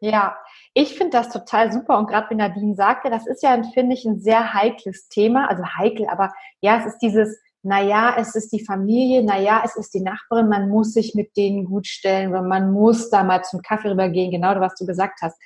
Ja, 0.00 0.36
ich 0.74 0.94
finde 0.98 1.16
das 1.16 1.30
total 1.30 1.72
super 1.72 1.98
und 1.98 2.08
gerade 2.08 2.28
wenn 2.30 2.38
Nadine 2.38 2.74
sagte, 2.74 3.08
das 3.08 3.26
ist 3.26 3.42
ja, 3.42 3.62
finde 3.72 3.94
ich, 3.94 4.04
ein 4.04 4.18
sehr 4.18 4.52
heikles 4.52 5.08
Thema. 5.08 5.48
Also 5.48 5.64
heikel, 5.64 6.06
aber 6.08 6.32
ja, 6.60 6.78
es 6.78 6.86
ist 6.86 6.98
dieses, 6.98 7.40
naja, 7.62 8.16
es 8.18 8.34
ist 8.34 8.52
die 8.52 8.64
Familie, 8.64 9.22
naja, 9.22 9.62
es 9.64 9.76
ist 9.76 9.94
die 9.94 10.02
Nachbarin, 10.02 10.48
man 10.48 10.68
muss 10.68 10.92
sich 10.92 11.14
mit 11.14 11.36
denen 11.36 11.64
gut 11.64 11.86
stellen 11.86 12.30
oder 12.30 12.42
man 12.42 12.72
muss 12.72 13.10
da 13.10 13.22
mal 13.22 13.42
zum 13.44 13.62
Kaffee 13.62 13.90
rübergehen, 13.90 14.32
genau 14.32 14.58
was 14.60 14.74
du 14.74 14.86
gesagt 14.86 15.20
hast. 15.22 15.40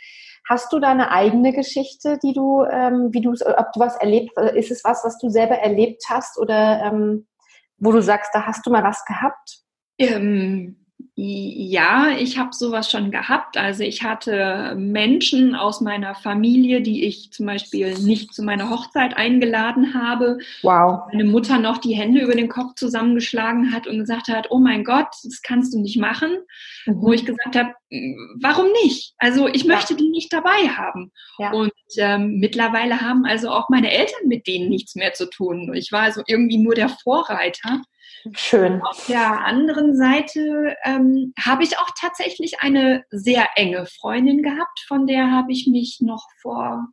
Hast 0.48 0.72
du 0.72 0.78
da 0.78 0.88
eine 0.88 1.10
eigene 1.10 1.52
Geschichte, 1.52 2.18
die 2.22 2.32
du, 2.32 2.64
ähm, 2.64 3.08
wie 3.12 3.20
du, 3.20 3.32
ob 3.32 3.72
du 3.72 3.80
was 3.80 3.96
erlebt, 3.96 4.30
äh, 4.38 4.58
ist 4.58 4.70
es 4.70 4.82
was, 4.82 5.04
was 5.04 5.18
du 5.18 5.28
selber 5.28 5.56
erlebt 5.56 6.04
hast 6.08 6.38
oder 6.38 6.82
ähm, 6.84 7.26
wo 7.76 7.92
du 7.92 8.00
sagst, 8.00 8.30
da 8.34 8.46
hast 8.46 8.66
du 8.66 8.70
mal 8.70 8.82
was 8.82 9.04
gehabt? 9.04 9.60
Ähm, 9.98 10.77
ja, 11.20 12.10
ich 12.16 12.38
habe 12.38 12.50
sowas 12.52 12.88
schon 12.88 13.10
gehabt. 13.10 13.56
Also 13.56 13.82
ich 13.82 14.04
hatte 14.04 14.76
Menschen 14.78 15.56
aus 15.56 15.80
meiner 15.80 16.14
Familie, 16.14 16.80
die 16.80 17.06
ich 17.06 17.32
zum 17.32 17.46
Beispiel 17.46 17.98
nicht 17.98 18.32
zu 18.32 18.44
meiner 18.44 18.70
Hochzeit 18.70 19.16
eingeladen 19.16 19.94
habe. 19.94 20.38
Wow. 20.62 21.08
Meine 21.10 21.24
Mutter 21.24 21.58
noch 21.58 21.78
die 21.78 21.96
Hände 21.96 22.20
über 22.20 22.36
den 22.36 22.48
Kopf 22.48 22.76
zusammengeschlagen 22.76 23.72
hat 23.72 23.88
und 23.88 23.98
gesagt 23.98 24.28
hat, 24.28 24.46
oh 24.50 24.60
mein 24.60 24.84
Gott, 24.84 25.08
das 25.24 25.42
kannst 25.42 25.74
du 25.74 25.80
nicht 25.80 25.98
machen. 25.98 26.30
Mhm. 26.86 27.02
Wo 27.02 27.12
ich 27.12 27.26
gesagt 27.26 27.56
habe, 27.56 27.72
warum 28.40 28.66
nicht? 28.84 29.14
Also 29.18 29.48
ich 29.48 29.64
möchte 29.64 29.96
die 29.96 30.10
nicht 30.10 30.32
dabei 30.32 30.68
haben. 30.68 31.10
Ja. 31.40 31.50
Und 31.50 31.72
ähm, 31.96 32.38
mittlerweile 32.38 33.00
haben 33.00 33.24
also 33.24 33.50
auch 33.50 33.68
meine 33.70 33.90
Eltern 33.90 34.28
mit 34.28 34.46
denen 34.46 34.68
nichts 34.68 34.94
mehr 34.94 35.14
zu 35.14 35.28
tun. 35.28 35.74
Ich 35.74 35.90
war 35.90 36.02
also 36.02 36.22
irgendwie 36.28 36.58
nur 36.58 36.76
der 36.76 36.90
Vorreiter. 36.90 37.82
Schön. 38.32 38.82
Auf 38.82 39.06
der 39.06 39.44
anderen 39.44 39.96
Seite 39.96 40.76
ähm, 40.84 41.32
habe 41.38 41.64
ich 41.64 41.78
auch 41.78 41.90
tatsächlich 41.98 42.60
eine 42.60 43.04
sehr 43.10 43.48
enge 43.56 43.86
Freundin 43.86 44.42
gehabt, 44.42 44.84
von 44.86 45.06
der 45.06 45.30
habe 45.30 45.52
ich 45.52 45.66
mich 45.66 45.98
noch 46.00 46.24
vor, 46.40 46.88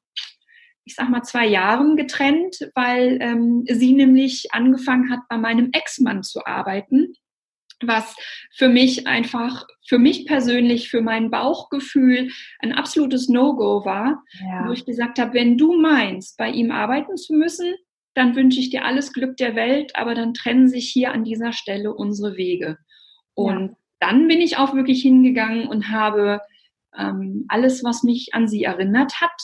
ich 0.84 0.96
sag 0.96 1.10
mal, 1.10 1.24
zwei 1.24 1.46
Jahren 1.46 1.96
getrennt, 1.96 2.72
weil 2.76 3.18
ähm, 3.22 3.64
sie 3.68 3.94
nämlich 3.94 4.48
angefangen 4.52 5.12
hat, 5.12 5.22
bei 5.30 5.38
meinem 5.38 5.70
Ex-Mann 5.72 6.24
zu 6.24 6.46
arbeiten 6.46 7.14
was 7.84 8.16
für 8.56 8.70
mich 8.70 9.08
einfach, 9.08 9.66
für 9.88 10.00
mich 10.00 10.26
persönlich, 10.26 10.90
für 10.90 11.02
mein 11.02 11.30
Bauchgefühl 11.30 12.30
ein 12.60 12.74
absolutes 12.74 13.30
No-Go 13.30 13.86
war, 13.86 14.24
ja. 14.40 14.68
wo 14.68 14.72
ich 14.72 14.86
gesagt 14.86 15.20
habe, 15.20 15.34
wenn 15.34 15.58
du 15.58 15.78
meinst, 15.78 16.38
bei 16.38 16.50
ihm 16.50 16.72
arbeiten 16.72 17.18
zu 17.18 17.34
müssen, 17.34 17.74
dann 18.16 18.36
wünsche 18.36 18.60
ich 18.60 18.70
dir 18.70 18.86
alles 18.86 19.14
Glück 19.14 19.38
der 19.38 19.56
Welt, 19.56 19.96
aber 19.96 20.16
dann 20.16 20.34
trennen 20.34 20.68
sich 20.68 20.90
hier 20.90 21.12
an 21.12 21.24
dieser 21.24 21.52
Stelle 21.52 21.94
unsere 21.94 22.38
Wege. 22.38 22.78
Und 23.34 23.70
ja. 23.70 23.76
dann 24.00 24.28
bin 24.28 24.42
ich 24.42 24.58
auch 24.58 24.74
wirklich 24.74 25.02
hingegangen 25.02 25.68
und 25.68 25.90
habe 25.90 26.40
ähm, 26.98 27.46
alles, 27.50 27.84
was 27.84 28.04
mich 28.04 28.30
an 28.34 28.48
sie 28.48 28.64
erinnert 28.64 29.22
hat, 29.22 29.36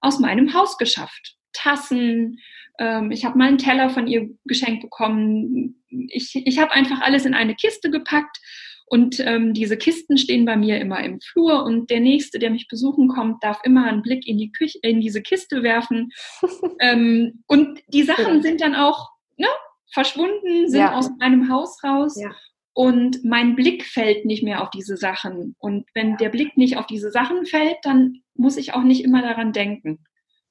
aus 0.00 0.20
meinem 0.20 0.54
Haus 0.54 0.78
geschafft. 0.78 1.36
Tassen, 1.52 2.38
ähm, 2.78 3.10
ich 3.10 3.24
habe 3.24 3.36
mal 3.36 3.48
einen 3.48 3.58
Teller 3.58 3.90
von 3.90 4.06
ihr 4.06 4.30
geschenkt 4.44 4.82
bekommen. 4.82 5.82
Ich, 5.88 6.34
ich 6.34 6.58
habe 6.58 6.72
einfach 6.72 7.00
alles 7.00 7.24
in 7.24 7.34
eine 7.34 7.54
Kiste 7.54 7.90
gepackt 7.90 8.38
und 8.86 9.18
ähm, 9.20 9.54
diese 9.54 9.76
Kisten 9.76 10.18
stehen 10.18 10.44
bei 10.44 10.56
mir 10.56 10.78
immer 10.78 11.02
im 11.02 11.20
Flur 11.20 11.64
und 11.64 11.90
der 11.90 12.00
Nächste, 12.00 12.38
der 12.38 12.50
mich 12.50 12.68
besuchen 12.68 13.08
kommt, 13.08 13.42
darf 13.42 13.60
immer 13.64 13.86
einen 13.86 14.02
Blick 14.02 14.26
in 14.26 14.38
die 14.38 14.52
Küche, 14.52 14.78
in 14.82 15.00
diese 15.00 15.22
Kiste 15.22 15.62
werfen. 15.62 16.10
ähm, 16.80 17.42
und 17.46 17.80
die 17.88 18.02
Sachen 18.02 18.42
sind 18.42 18.60
dann 18.60 18.74
auch 18.74 19.10
ne, 19.36 19.48
verschwunden, 19.92 20.68
sind 20.68 20.80
ja. 20.80 20.94
aus 20.94 21.10
meinem 21.18 21.50
Haus 21.50 21.82
raus. 21.82 22.20
Ja. 22.20 22.30
Und 22.74 23.24
mein 23.24 23.54
Blick 23.54 23.84
fällt 23.84 24.24
nicht 24.26 24.42
mehr 24.42 24.60
auf 24.62 24.70
diese 24.70 24.96
Sachen. 24.96 25.54
Und 25.58 25.86
wenn 25.94 26.10
ja. 26.10 26.16
der 26.16 26.28
Blick 26.28 26.56
nicht 26.56 26.76
auf 26.76 26.86
diese 26.86 27.10
Sachen 27.10 27.46
fällt, 27.46 27.78
dann 27.82 28.22
muss 28.34 28.56
ich 28.56 28.74
auch 28.74 28.82
nicht 28.82 29.04
immer 29.04 29.22
daran 29.22 29.52
denken. 29.52 30.04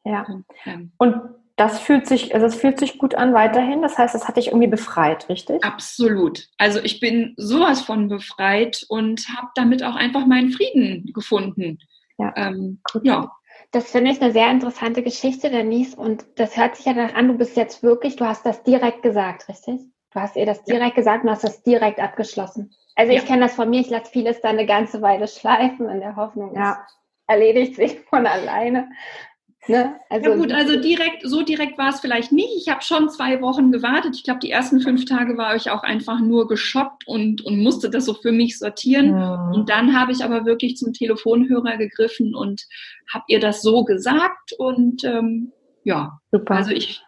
Ja. 0.06 0.25
Und, 0.25 0.46
ähm, 0.66 0.94
und 0.98 1.16
das 1.55 1.79
fühlt 1.79 2.07
sich, 2.07 2.33
also 2.33 2.48
es 2.48 2.55
fühlt 2.55 2.79
sich 2.79 2.98
gut 2.98 3.15
an 3.15 3.33
weiterhin. 3.33 3.81
Das 3.81 3.98
heißt, 3.98 4.15
das 4.15 4.27
hat 4.27 4.38
dich 4.38 4.48
irgendwie 4.48 4.67
befreit, 4.67 5.29
richtig? 5.29 5.63
Absolut. 5.63 6.48
Also 6.57 6.79
ich 6.79 7.00
bin 7.00 7.33
sowas 7.38 7.81
von 7.81 8.07
befreit 8.07 8.86
und 8.89 9.27
habe 9.38 9.48
damit 9.55 9.83
auch 9.83 9.95
einfach 9.95 10.25
meinen 10.25 10.51
Frieden 10.51 11.12
gefunden. 11.13 11.77
Ja. 12.17 12.33
Ähm, 12.36 12.81
ja. 13.03 13.31
Das 13.72 13.91
finde 13.91 14.12
ich 14.12 14.22
eine 14.22 14.31
sehr 14.31 14.50
interessante 14.50 15.03
Geschichte, 15.03 15.50
Denise. 15.50 15.95
Und 15.95 16.25
das 16.36 16.57
hört 16.57 16.75
sich 16.75 16.86
ja 16.86 16.93
danach 16.93 17.15
an, 17.15 17.27
du 17.27 17.38
bist 17.38 17.55
jetzt 17.55 17.83
wirklich, 17.83 18.15
du 18.15 18.25
hast 18.25 18.45
das 18.45 18.63
direkt 18.63 19.03
gesagt, 19.03 19.48
richtig? 19.48 19.81
Du 20.12 20.19
hast 20.19 20.36
ihr 20.36 20.45
das 20.45 20.63
direkt 20.63 20.95
ja. 20.95 21.01
gesagt 21.01 21.24
und 21.24 21.31
hast 21.31 21.43
das 21.43 21.63
direkt 21.63 22.00
abgeschlossen. 22.00 22.72
Also 22.95 23.13
ja. 23.13 23.19
ich 23.19 23.25
kenne 23.25 23.41
das 23.41 23.55
von 23.55 23.69
mir, 23.69 23.81
ich 23.81 23.89
lasse 23.89 24.12
vieles 24.12 24.41
da 24.41 24.50
eine 24.50 24.65
ganze 24.65 25.01
Weile 25.01 25.27
schleifen 25.27 25.89
in 25.89 26.00
der 26.00 26.15
Hoffnung, 26.15 26.55
ja. 26.55 26.86
es 26.88 26.93
erledigt 27.27 27.75
sich 27.75 28.00
von 28.01 28.25
alleine. 28.25 28.89
Ne? 29.67 29.96
Also, 30.10 30.29
ja 30.29 30.36
gut, 30.36 30.51
also 30.51 30.79
direkt, 30.79 31.22
so 31.24 31.41
direkt 31.41 31.77
war 31.77 31.89
es 31.89 32.01
vielleicht 32.01 32.32
nicht. 32.34 32.50
Ich 32.58 32.67
habe 32.67 32.82
schon 32.82 33.10
zwei 33.10 33.41
Wochen 33.41 33.72
gewartet. 33.72 34.15
Ich 34.15 34.24
glaube, 34.24 34.41
die 34.41 34.51
ersten 34.51 34.82
fünf 34.82 35.05
Tage 35.05 35.38
war 35.38 35.55
ich 35.55 35.70
auch 35.70 35.84
einfach 35.84 36.20
nur 36.20 36.48
geschockt 36.48 37.08
und, 37.08 37.41
und 37.46 37.63
musste 37.63 37.89
das 37.89 38.05
so 38.05 38.13
für 38.13 38.34
mich 38.34 38.60
sortieren. 38.60 39.17
Ja. 39.17 39.51
Und 39.53 39.70
dann 39.70 39.98
habe 39.98 40.12
ich 40.12 40.24
aber 40.24 40.46
wirklich 40.46 40.75
zum 40.75 40.91
Telefonhörer 40.91 41.77
gegriffen 41.77 42.36
und 42.36 42.63
habe 43.13 43.24
ihr 43.27 43.39
das 43.39 43.62
so 43.62 43.86
gesagt. 43.86 44.51
Und 44.58 45.05
ähm, 45.05 45.53
ja, 45.86 46.20
Super. 46.32 46.55
also 46.55 46.72
ich, 46.72 47.01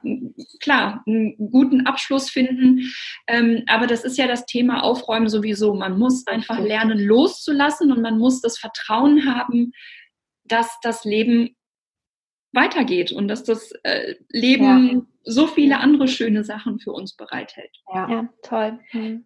klar, 0.61 1.03
einen 1.07 1.35
guten 1.51 1.85
Abschluss 1.85 2.29
finden. 2.29 2.89
Ähm, 3.27 3.63
aber 3.67 3.85
das 3.87 4.05
ist 4.05 4.17
ja 4.17 4.27
das 4.27 4.45
Thema 4.45 4.83
Aufräumen 4.83 5.27
sowieso. 5.27 5.73
Man 5.73 5.97
muss 5.97 6.25
einfach 6.27 6.59
lernen, 6.59 6.99
loszulassen 6.99 7.91
und 7.91 8.01
man 8.01 8.17
muss 8.17 8.39
das 8.39 8.57
Vertrauen 8.57 9.25
haben, 9.25 9.71
dass 10.45 10.77
das 10.81 11.03
Leben 11.03 11.55
weitergeht 12.55 13.11
und 13.11 13.27
dass 13.27 13.43
das 13.43 13.71
äh, 13.83 14.15
Leben 14.29 14.87
ja. 14.87 15.01
so 15.23 15.47
viele 15.47 15.79
andere 15.79 16.07
schöne 16.07 16.43
Sachen 16.43 16.79
für 16.79 16.91
uns 16.91 17.15
bereithält. 17.15 17.71
Ja, 17.93 18.09
ja 18.09 18.29
toll. 18.41 18.79
Mhm. 18.93 19.25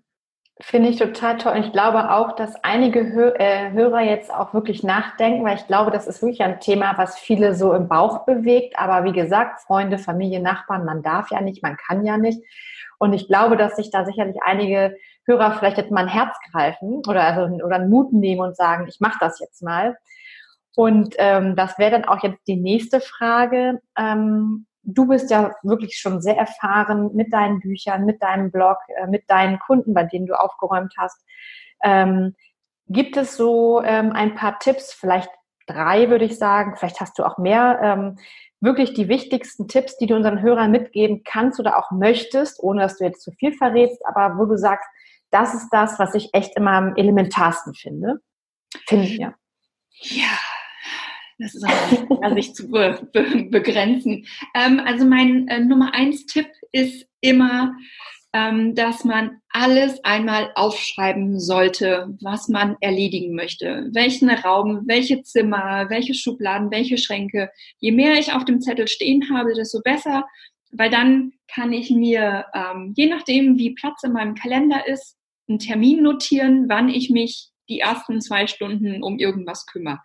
Finde 0.62 0.90
ich 0.90 0.98
total 0.98 1.38
toll. 1.38 1.54
Und 1.54 1.66
ich 1.66 1.72
glaube 1.72 2.12
auch, 2.12 2.34
dass 2.34 2.62
einige 2.66 3.14
Hör 3.14 3.40
äh, 3.40 3.72
Hörer 3.72 4.02
jetzt 4.02 4.30
auch 4.30 4.54
wirklich 4.54 4.84
nachdenken, 4.84 5.46
weil 5.46 5.56
ich 5.56 5.68
glaube, 5.68 5.90
das 5.90 6.06
ist 6.06 6.22
wirklich 6.22 6.42
ein 6.42 6.60
Thema, 6.60 6.98
was 6.98 7.18
viele 7.18 7.56
so 7.56 7.74
im 7.74 7.88
Bauch 7.88 8.26
bewegt. 8.26 8.78
Aber 8.78 9.06
wie 9.06 9.18
gesagt, 9.18 9.62
Freunde, 9.62 9.98
Familie, 9.98 10.42
Nachbarn, 10.42 10.84
man 10.84 11.02
darf 11.02 11.32
ja 11.32 11.40
nicht, 11.40 11.64
man 11.64 11.78
kann 11.78 12.06
ja 12.06 12.18
nicht. 12.18 12.44
Und 12.98 13.14
ich 13.14 13.28
glaube, 13.28 13.56
dass 13.56 13.78
sich 13.78 13.90
da 13.90 14.04
sicherlich 14.04 14.36
einige 14.44 14.98
Hörer 15.26 15.54
vielleicht 15.54 15.78
jetzt 15.78 15.92
mal 15.92 16.02
ein 16.02 16.10
Herz 16.10 16.36
greifen 16.52 17.04
oder, 17.08 17.24
also, 17.24 17.64
oder 17.64 17.76
einen 17.76 17.90
Mut 17.90 18.12
nehmen 18.12 18.42
und 18.42 18.58
sagen, 18.58 18.86
ich 18.90 19.00
mache 19.00 19.18
das 19.22 19.40
jetzt 19.40 19.64
mal. 19.64 19.98
Und 20.76 21.16
ähm, 21.18 21.56
das 21.56 21.78
wäre 21.78 21.92
dann 21.92 22.06
auch 22.06 22.24
jetzt 22.24 22.48
die 22.48 22.56
nächste 22.56 23.02
Frage. 23.02 23.82
Ähm, 23.98 24.66
du 24.84 25.08
bist 25.08 25.30
ja 25.30 25.54
wirklich 25.64 25.98
schon 25.98 26.22
sehr 26.22 26.38
erfahren 26.38 27.12
mit 27.14 27.34
deinen 27.34 27.60
Büchern, 27.60 28.06
mit 28.06 28.22
deinem 28.22 28.52
Blog, 28.52 28.78
äh, 28.96 29.08
mit 29.08 29.30
deinen 29.30 29.60
Kunden, 29.60 29.94
bei 29.94 30.04
denen 30.04 30.26
du 30.26 30.40
aufgeräumt 30.40 30.94
hast. 30.98 31.24
Ähm, 31.84 32.36
gibt 32.88 33.18
es 33.18 33.38
so 33.38 33.82
ähm, 33.84 34.12
ein 34.12 34.36
paar 34.36 34.60
Tipps, 34.60 34.94
vielleicht 34.94 35.30
drei 35.68 36.10
würde 36.10 36.26
ich 36.26 36.38
sagen, 36.38 36.76
vielleicht 36.76 37.00
hast 37.00 37.20
du 37.20 37.24
auch 37.24 37.38
mehr, 37.38 37.80
ähm, 37.84 38.18
wirklich 38.62 38.94
die 38.94 39.08
wichtigsten 39.08 39.68
Tipps, 39.68 39.98
die 39.98 40.08
du 40.08 40.16
unseren 40.16 40.42
Hörern 40.42 40.72
mitgeben 40.72 41.24
kannst 41.24 41.60
oder 41.60 41.78
auch 41.78 41.92
möchtest, 41.92 42.62
ohne 42.62 42.82
dass 42.82 42.98
du 42.98 43.06
jetzt 43.06 43.22
zu 43.22 43.32
viel 43.32 43.54
verrätst, 43.54 44.06
aber 44.06 44.38
wo 44.38 44.46
du 44.46 44.58
sagst, 44.58 44.88
das 45.32 45.54
ist 45.54 45.70
das, 45.70 46.00
was 46.00 46.16
ich 46.16 46.34
echt 46.34 46.58
immer 46.58 46.72
am 46.72 46.96
elementarsten 46.96 47.74
finde. 47.76 48.20
Finde 48.88 49.08
ja. 49.08 49.34
Ja, 50.02 50.38
das 51.40 51.56
ist 51.56 51.64
auch 51.66 51.88
schwer, 51.90 52.34
sich 52.36 52.54
zu 52.54 52.70
be 52.70 53.08
be 53.14 53.48
begrenzen. 53.50 54.26
Ähm, 54.54 54.80
also 54.86 55.06
mein 55.06 55.48
äh, 55.48 55.60
Nummer 55.62 55.94
eins 55.94 56.26
Tipp 56.26 56.48
ist 56.72 57.08
immer, 57.22 57.76
ähm, 58.34 58.76
dass 58.76 59.06
man 59.06 59.42
alles 59.50 60.04
einmal 60.04 60.52
aufschreiben 60.56 61.40
sollte, 61.40 62.16
was 62.22 62.48
man 62.48 62.76
erledigen 62.82 63.34
möchte. 63.36 63.90
Welchen 63.92 64.30
Raum, 64.30 64.84
welche 64.86 65.24
Zimmer, 65.24 65.90
welche 65.90 66.14
Schubladen, 66.14 66.70
welche 66.70 66.98
Schränke. 66.98 67.50
Je 67.80 67.92
mehr 67.92 68.20
ich 68.20 68.34
auf 68.34 68.46
dem 68.46 68.62
Zettel 68.62 68.88
stehen 68.88 69.30
habe, 69.34 69.54
desto 69.54 69.82
besser. 69.82 70.26
weil 70.72 70.92
dann 70.92 71.32
kann 71.48 71.74
ich 71.74 71.90
mir, 71.90 72.46
ähm, 72.54 72.94
je 72.96 73.08
nachdem, 73.08 73.58
wie 73.58 73.74
Platz 73.74 74.04
in 74.04 74.14
meinem 74.14 74.36
Kalender 74.36 74.88
ist, 74.88 75.18
einen 75.48 75.58
Termin 75.58 76.04
notieren, 76.04 76.66
wann 76.70 76.90
ich 76.90 77.10
mich 77.10 77.50
die 77.70 77.80
ersten 77.80 78.22
zwei 78.22 78.48
Stunden 78.48 79.04
um 79.04 79.20
irgendwas 79.20 79.66
kümmere. 79.66 80.00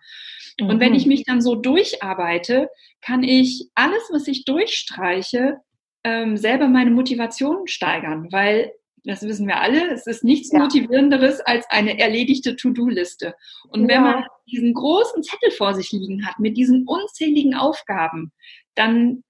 Mhm. 0.59 0.67
Und 0.67 0.79
wenn 0.79 0.91
mhm. 0.91 0.97
ich 0.97 1.05
mich 1.05 1.23
dann 1.25 1.41
so 1.41 1.55
durcharbeite, 1.55 2.69
kann 3.01 3.23
ich 3.23 3.69
alles, 3.75 4.09
was 4.11 4.27
ich 4.27 4.45
durchstreiche, 4.45 5.57
ähm, 6.03 6.37
selber 6.37 6.67
meine 6.67 6.91
Motivation 6.91 7.67
steigern, 7.67 8.31
weil 8.31 8.71
das 9.05 9.21
wissen 9.21 9.47
wir 9.47 9.61
alle, 9.61 9.91
es 9.93 10.07
ist 10.07 10.23
nichts 10.23 10.51
ja. 10.51 10.59
Motivierenderes 10.59 11.39
als 11.41 11.65
eine 11.69 11.99
erledigte 11.99 12.55
To-Do-Liste. 12.55 13.35
Und 13.69 13.83
ja. 13.83 13.87
wenn 13.89 14.01
man 14.01 14.23
diesen 14.47 14.73
großen 14.73 15.23
Zettel 15.23 15.51
vor 15.51 15.75
sich 15.75 15.91
liegen 15.91 16.25
hat 16.25 16.39
mit 16.39 16.57
diesen 16.57 16.87
unzähligen 16.87 17.55
Aufgaben, 17.55 18.31
dann 18.73 19.23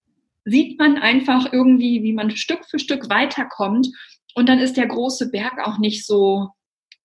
sieht 0.46 0.80
man 0.80 0.98
einfach 0.98 1.52
irgendwie, 1.52 2.04
wie 2.04 2.14
man 2.14 2.36
Stück 2.36 2.66
für 2.66 2.80
Stück 2.80 3.10
weiterkommt. 3.10 3.88
Und 4.34 4.48
dann 4.48 4.60
ist 4.60 4.78
der 4.78 4.88
große 4.88 5.32
Berg 5.32 5.60
auch 5.66 5.78
nicht 5.80 6.06
so 6.06 6.50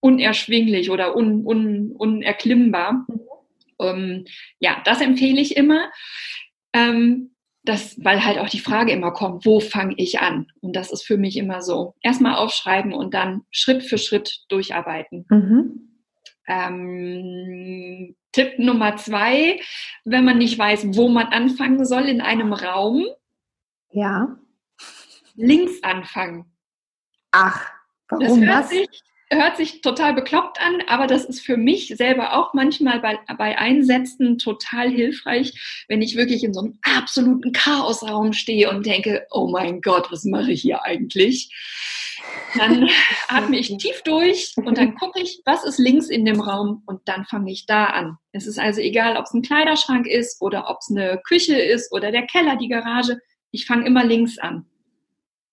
unerschwinglich 0.00 0.90
oder 0.90 1.16
un, 1.16 1.44
un, 1.44 1.92
unerklimmbar. 1.92 3.06
Mhm. 3.08 3.20
Ähm, 3.80 4.24
ja, 4.58 4.80
das 4.84 5.00
empfehle 5.00 5.40
ich 5.40 5.56
immer. 5.56 5.90
Ähm, 6.72 7.30
das, 7.62 8.02
weil 8.02 8.24
halt 8.24 8.38
auch 8.38 8.48
die 8.48 8.60
Frage 8.60 8.92
immer 8.92 9.12
kommt, 9.12 9.44
wo 9.44 9.60
fange 9.60 9.94
ich 9.98 10.20
an? 10.20 10.46
Und 10.60 10.74
das 10.74 10.90
ist 10.90 11.02
für 11.02 11.18
mich 11.18 11.36
immer 11.36 11.60
so. 11.60 11.94
Erstmal 12.02 12.36
aufschreiben 12.36 12.92
und 12.92 13.12
dann 13.12 13.42
Schritt 13.50 13.82
für 13.82 13.98
Schritt 13.98 14.44
durcharbeiten. 14.48 15.26
Mhm. 15.28 15.90
Ähm, 16.46 18.16
Tipp 18.32 18.58
Nummer 18.58 18.96
zwei, 18.96 19.60
wenn 20.04 20.24
man 20.24 20.38
nicht 20.38 20.58
weiß, 20.58 20.96
wo 20.96 21.08
man 21.08 21.26
anfangen 21.26 21.84
soll 21.84 22.08
in 22.08 22.20
einem 22.20 22.52
Raum. 22.52 23.06
Ja. 23.92 24.38
Links 25.34 25.82
anfangen. 25.82 26.46
Ach, 27.30 27.70
warum 28.08 28.40
das? 28.40 28.48
Hört 28.48 28.64
das? 28.64 28.70
Sich, 28.70 29.02
hört 29.32 29.56
sich 29.56 29.80
total 29.80 30.14
bekloppt 30.14 30.60
an, 30.60 30.82
aber 30.88 31.06
das 31.06 31.24
ist 31.24 31.40
für 31.40 31.56
mich 31.56 31.88
selber 31.96 32.34
auch 32.36 32.52
manchmal 32.52 33.00
bei, 33.00 33.18
bei 33.38 33.56
Einsätzen 33.56 34.38
total 34.38 34.90
hilfreich, 34.90 35.84
wenn 35.88 36.02
ich 36.02 36.16
wirklich 36.16 36.42
in 36.42 36.52
so 36.52 36.60
einem 36.60 36.78
absoluten 36.82 37.52
Chaosraum 37.52 38.32
stehe 38.32 38.68
und 38.70 38.84
denke, 38.84 39.26
oh 39.30 39.48
mein 39.48 39.80
Gott, 39.80 40.10
was 40.10 40.24
mache 40.24 40.50
ich 40.52 40.62
hier 40.62 40.82
eigentlich? 40.82 41.50
Dann 42.56 42.88
atme 43.28 43.58
ich 43.58 43.76
tief 43.78 44.02
durch 44.02 44.52
und 44.56 44.76
dann 44.76 44.96
gucke 44.96 45.20
ich, 45.20 45.40
was 45.44 45.64
ist 45.64 45.78
links 45.78 46.08
in 46.08 46.24
dem 46.24 46.40
Raum 46.40 46.82
und 46.86 47.00
dann 47.06 47.24
fange 47.24 47.52
ich 47.52 47.66
da 47.66 47.86
an. 47.86 48.16
Es 48.32 48.46
ist 48.46 48.58
also 48.58 48.80
egal, 48.80 49.16
ob 49.16 49.26
es 49.26 49.32
ein 49.32 49.42
Kleiderschrank 49.42 50.06
ist 50.06 50.42
oder 50.42 50.68
ob 50.68 50.78
es 50.80 50.90
eine 50.90 51.20
Küche 51.24 51.58
ist 51.58 51.92
oder 51.92 52.10
der 52.10 52.26
Keller, 52.26 52.56
die 52.56 52.68
Garage. 52.68 53.18
Ich 53.52 53.66
fange 53.66 53.86
immer 53.86 54.04
links 54.04 54.38
an. 54.38 54.66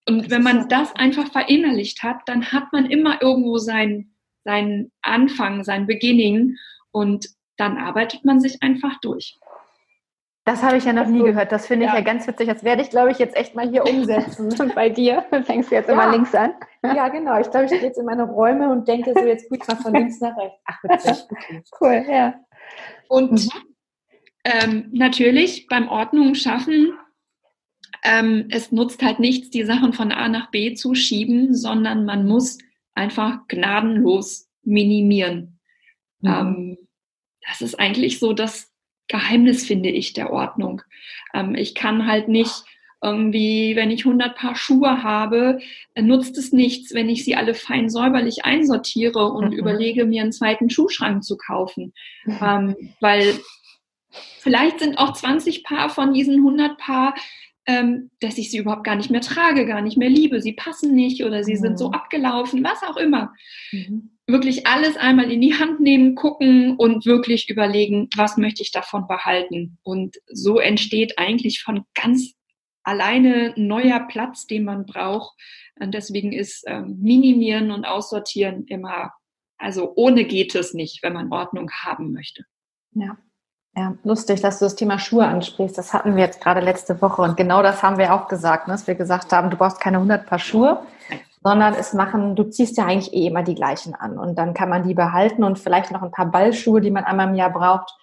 Und 0.08 0.30
wenn 0.30 0.44
man 0.44 0.70
das 0.70 0.96
einfach 0.96 1.32
verinnerlicht 1.32 2.02
hat, 2.04 2.22
dann 2.28 2.52
hat 2.52 2.72
man 2.72 2.86
immer 2.86 3.22
irgendwo 3.22 3.58
seinen, 3.58 4.16
seinen 4.46 4.92
Anfang, 5.02 5.64
sein 5.64 5.86
Beginning 5.86 6.56
und 6.92 7.28
dann 7.58 7.78
arbeitet 7.78 8.24
man 8.24 8.40
sich 8.40 8.64
einfach 8.64 9.00
durch. 9.02 9.38
Das 10.46 10.64
habe 10.64 10.78
ich 10.78 10.86
ja 10.86 10.94
noch 10.94 11.08
nie 11.08 11.22
gehört. 11.22 11.52
Das 11.52 11.68
finde 11.68 11.88
ich 11.88 11.92
ja. 11.92 11.98
ja. 11.98 12.04
ganz 12.06 12.26
witzig. 12.26 12.48
Das 12.48 12.64
werde 12.64 12.82
ich, 12.82 12.90
glaube 12.90 13.12
ich, 13.12 13.20
jetzt 13.20 13.36
echt 13.36 13.54
mal 13.54 13.68
hier 13.68 13.84
umsetzen. 13.90 14.50
Bei 14.76 14.88
dir 14.88 15.26
fängst 15.44 15.72
du 15.72 15.76
jetzt 15.76 15.90
ja. 15.90 15.94
immer 15.94 16.10
links 16.10 16.34
an. 16.34 16.54
Ja, 16.84 17.10
genau. 17.10 17.38
Ich 17.38 17.52
glaube, 17.52 17.66
ich 17.66 17.72
gehe 17.72 17.82
jetzt 17.82 17.98
in 17.98 18.06
meine 18.06 18.24
Räume 18.24 18.70
und 18.70 18.88
denke 18.88 19.14
so, 19.14 19.26
jetzt 19.26 19.50
gut 19.50 19.68
mal 19.68 19.76
von 19.76 19.94
links 19.94 20.22
nach 20.22 20.38
rechts. 20.38 20.62
Ach, 20.64 20.84
witzig. 20.84 21.18
Cool, 21.82 22.06
ja. 22.10 22.36
Und 23.10 23.32
mhm. 23.32 23.50
ähm, 24.46 24.90
natürlich 24.94 25.68
beim 25.68 25.90
Ordnung 25.90 26.34
schaffen 26.34 26.98
ähm, 28.04 28.48
es 28.50 28.72
nutzt 28.72 29.02
halt 29.02 29.20
nichts, 29.20 29.50
die 29.50 29.64
Sachen 29.64 29.94
von 29.94 30.12
A 30.12 30.28
nach 30.30 30.52
B 30.52 30.74
zu 30.74 30.96
schieben, 30.96 31.56
sondern 31.56 32.06
man 32.06 32.28
muss 32.28 32.58
einfach 32.94 33.48
gnadenlos 33.48 34.50
minimieren. 34.64 35.60
Mhm. 36.22 36.30
Ähm, 36.30 36.78
das 37.48 37.62
ist 37.62 37.80
eigentlich 37.80 38.20
so 38.20 38.34
das 38.34 38.72
Geheimnis, 39.08 39.66
finde 39.66 39.90
ich, 39.90 40.14
der 40.14 40.32
Ordnung. 40.32 40.82
Ähm, 41.34 41.56
ich 41.56 41.76
kann 41.76 42.06
halt 42.08 42.28
nicht 42.28 42.64
irgendwie, 43.02 43.76
wenn 43.76 43.92
ich 43.92 44.06
100 44.06 44.36
Paar 44.36 44.56
Schuhe 44.56 45.04
habe, 45.04 45.60
äh, 45.94 46.02
nutzt 46.02 46.38
es 46.38 46.52
nichts, 46.52 46.94
wenn 46.94 47.10
ich 47.10 47.24
sie 47.24 47.36
alle 47.36 47.54
fein 47.54 47.90
säuberlich 47.90 48.44
einsortiere 48.44 49.32
und 49.32 49.52
mhm. 49.52 49.58
überlege, 49.58 50.06
mir 50.06 50.24
einen 50.24 50.32
zweiten 50.32 50.70
Schuhschrank 50.70 51.24
zu 51.24 51.38
kaufen. 51.38 51.94
Mhm. 52.26 52.38
Ähm, 52.42 52.76
weil 53.00 53.40
vielleicht 54.40 54.80
sind 54.80 54.98
auch 54.98 55.14
20 55.14 55.64
Paar 55.64 55.90
von 55.90 56.14
diesen 56.14 56.38
100 56.38 56.78
Paar 56.78 57.14
ähm, 57.68 58.10
dass 58.22 58.38
ich 58.38 58.50
sie 58.50 58.58
überhaupt 58.58 58.86
gar 58.86 58.96
nicht 58.96 59.12
mehr 59.12 59.22
trage, 59.22 59.66
gar 59.66 59.82
nicht 59.82 59.98
mehr 59.98 60.10
liebe, 60.10 60.42
sie 60.42 60.54
passen 60.54 60.96
nicht 60.96 61.24
oder 61.24 61.44
sie 61.44 61.56
mhm. 61.56 61.60
sind 61.60 61.80
so 61.80 61.90
mhm. 61.90 61.94
abgelaufen, 61.96 62.64
was 62.64 62.82
auch 62.84 62.96
immer. 62.96 63.34
Mhm. 63.72 64.12
Wirklich 64.26 64.66
alles 64.68 64.96
einmal 64.98 65.32
in 65.32 65.42
die 65.42 65.54
Hand 65.54 65.82
nehmen, 65.82 66.16
gucken 66.16 66.78
und 66.78 67.06
wirklich 67.06 67.50
überlegen, 67.50 68.10
was 68.16 68.38
möchte 68.38 68.62
ich 68.62 68.72
davon 68.72 69.08
behalten. 69.08 69.78
Und 69.84 70.18
so 70.28 70.60
entsteht 70.60 71.20
eigentlich 71.20 71.62
von 71.62 71.84
ganz 71.94 72.34
alleine 72.84 73.54
neuer 73.58 74.00
Platz, 74.08 74.48
den 74.48 74.64
man 74.64 74.86
braucht. 74.86 75.38
Und 75.80 75.94
deswegen 75.94 76.32
ist 76.32 76.64
ähm, 76.68 76.98
Minimieren 77.02 77.72
und 77.72 77.86
Aussortieren 77.86 78.66
immer, 78.68 79.14
also 79.58 79.92
ohne 79.96 80.24
geht 80.24 80.56
es 80.56 80.74
nicht, 80.74 81.04
wenn 81.04 81.14
man 81.14 81.32
Ordnung 81.32 81.70
haben 81.72 82.14
möchte. 82.14 82.46
Ja. 82.94 83.18
Ja, 83.78 83.94
lustig, 84.04 84.42
dass 84.42 84.58
du 84.58 84.66
das 84.66 84.76
Thema 84.76 84.98
Schuhe 84.98 85.28
ansprichst. 85.28 85.78
Das 85.78 85.94
hatten 85.94 86.16
wir 86.16 86.24
jetzt 86.24 86.42
gerade 86.42 86.62
letzte 86.62 87.00
Woche 87.00 87.22
und 87.22 87.38
genau 87.38 87.62
das 87.62 87.84
haben 87.84 88.00
wir 88.00 88.12
auch 88.12 88.28
gesagt, 88.28 88.68
ne? 88.68 88.74
dass 88.74 88.88
wir 88.88 88.96
gesagt 88.96 89.32
haben, 89.32 89.52
du 89.52 89.58
brauchst 89.58 89.80
keine 89.80 89.98
100 89.98 90.26
Paar 90.26 90.40
Schuhe, 90.40 90.80
sondern 91.44 91.76
es 91.76 91.94
machen, 91.94 92.36
du 92.36 92.46
ziehst 92.46 92.76
ja 92.78 92.86
eigentlich 92.86 93.14
eh 93.14 93.28
immer 93.28 93.44
die 93.44 93.54
gleichen 93.54 93.94
an 93.94 94.18
und 94.18 94.36
dann 94.36 94.56
kann 94.56 94.70
man 94.70 94.82
die 94.82 94.96
behalten 94.96 95.44
und 95.44 95.60
vielleicht 95.60 95.92
noch 95.92 96.02
ein 96.02 96.10
paar 96.10 96.26
Ballschuhe, 96.26 96.82
die 96.82 96.90
man 96.90 97.04
einmal 97.04 97.30
im 97.30 97.36
Jahr 97.36 97.52
braucht. 97.52 97.94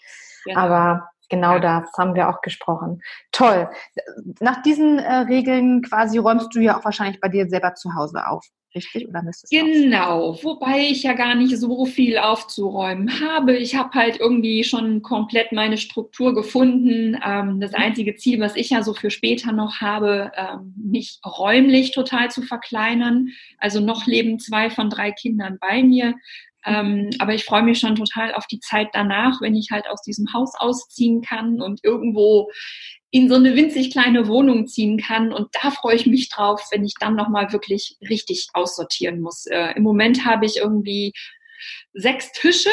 Genau. 0.44 0.60
Aber 0.60 1.08
genau 1.28 1.58
das 1.58 1.86
haben 1.98 2.14
wir 2.14 2.28
auch 2.28 2.40
gesprochen. 2.40 3.02
Toll. 3.32 3.68
Nach 4.40 4.62
diesen 4.62 4.98
äh, 4.98 5.14
Regeln 5.14 5.82
quasi 5.82 6.18
räumst 6.18 6.54
du 6.54 6.60
ja 6.60 6.78
auch 6.78 6.84
wahrscheinlich 6.84 7.20
bei 7.20 7.28
dir 7.28 7.48
selber 7.48 7.74
zu 7.74 7.94
Hause 7.94 8.26
auf 8.26 8.44
richtig? 8.74 9.08
Oder 9.08 9.22
müsstest 9.22 9.50
Genau, 9.50 10.36
wobei 10.42 10.80
ich 10.80 11.02
ja 11.02 11.12
gar 11.12 11.34
nicht 11.34 11.56
so 11.56 11.86
viel 11.86 12.18
aufzuräumen 12.18 13.20
habe. 13.20 13.56
Ich 13.56 13.76
habe 13.76 13.90
halt 13.94 14.18
irgendwie 14.20 14.64
schon 14.64 15.02
komplett 15.02 15.52
meine 15.52 15.78
Struktur 15.78 16.34
gefunden. 16.34 17.18
Ähm, 17.24 17.60
das 17.60 17.72
mhm. 17.72 17.78
einzige 17.78 18.16
Ziel, 18.16 18.40
was 18.40 18.56
ich 18.56 18.70
ja 18.70 18.82
so 18.82 18.94
für 18.94 19.10
später 19.10 19.52
noch 19.52 19.80
habe, 19.80 20.32
ähm, 20.36 20.74
mich 20.76 21.20
räumlich 21.24 21.92
total 21.92 22.30
zu 22.30 22.42
verkleinern. 22.42 23.28
Also 23.58 23.80
noch 23.80 24.06
leben 24.06 24.38
zwei 24.38 24.70
von 24.70 24.90
drei 24.90 25.12
Kindern 25.12 25.58
bei 25.60 25.82
mir. 25.82 26.14
Ähm, 26.64 27.10
aber 27.18 27.34
ich 27.34 27.44
freue 27.44 27.62
mich 27.62 27.78
schon 27.78 27.94
total 27.94 28.34
auf 28.34 28.46
die 28.46 28.60
Zeit 28.60 28.88
danach, 28.92 29.40
wenn 29.40 29.54
ich 29.54 29.68
halt 29.70 29.86
aus 29.88 30.02
diesem 30.02 30.32
Haus 30.32 30.52
ausziehen 30.56 31.22
kann 31.22 31.60
und 31.60 31.80
irgendwo 31.82 32.50
in 33.10 33.28
so 33.28 33.36
eine 33.36 33.54
winzig 33.54 33.92
kleine 33.92 34.26
Wohnung 34.26 34.66
ziehen 34.66 34.98
kann. 34.98 35.32
Und 35.32 35.48
da 35.62 35.70
freue 35.70 35.94
ich 35.94 36.06
mich 36.06 36.30
drauf, 36.30 36.60
wenn 36.72 36.84
ich 36.84 36.94
dann 36.98 37.14
nochmal 37.14 37.52
wirklich 37.52 37.96
richtig 38.08 38.48
aussortieren 38.54 39.20
muss. 39.20 39.46
Äh, 39.46 39.74
Im 39.76 39.84
Moment 39.84 40.24
habe 40.24 40.46
ich 40.46 40.56
irgendwie 40.56 41.12
sechs 41.92 42.32
Tische, 42.32 42.70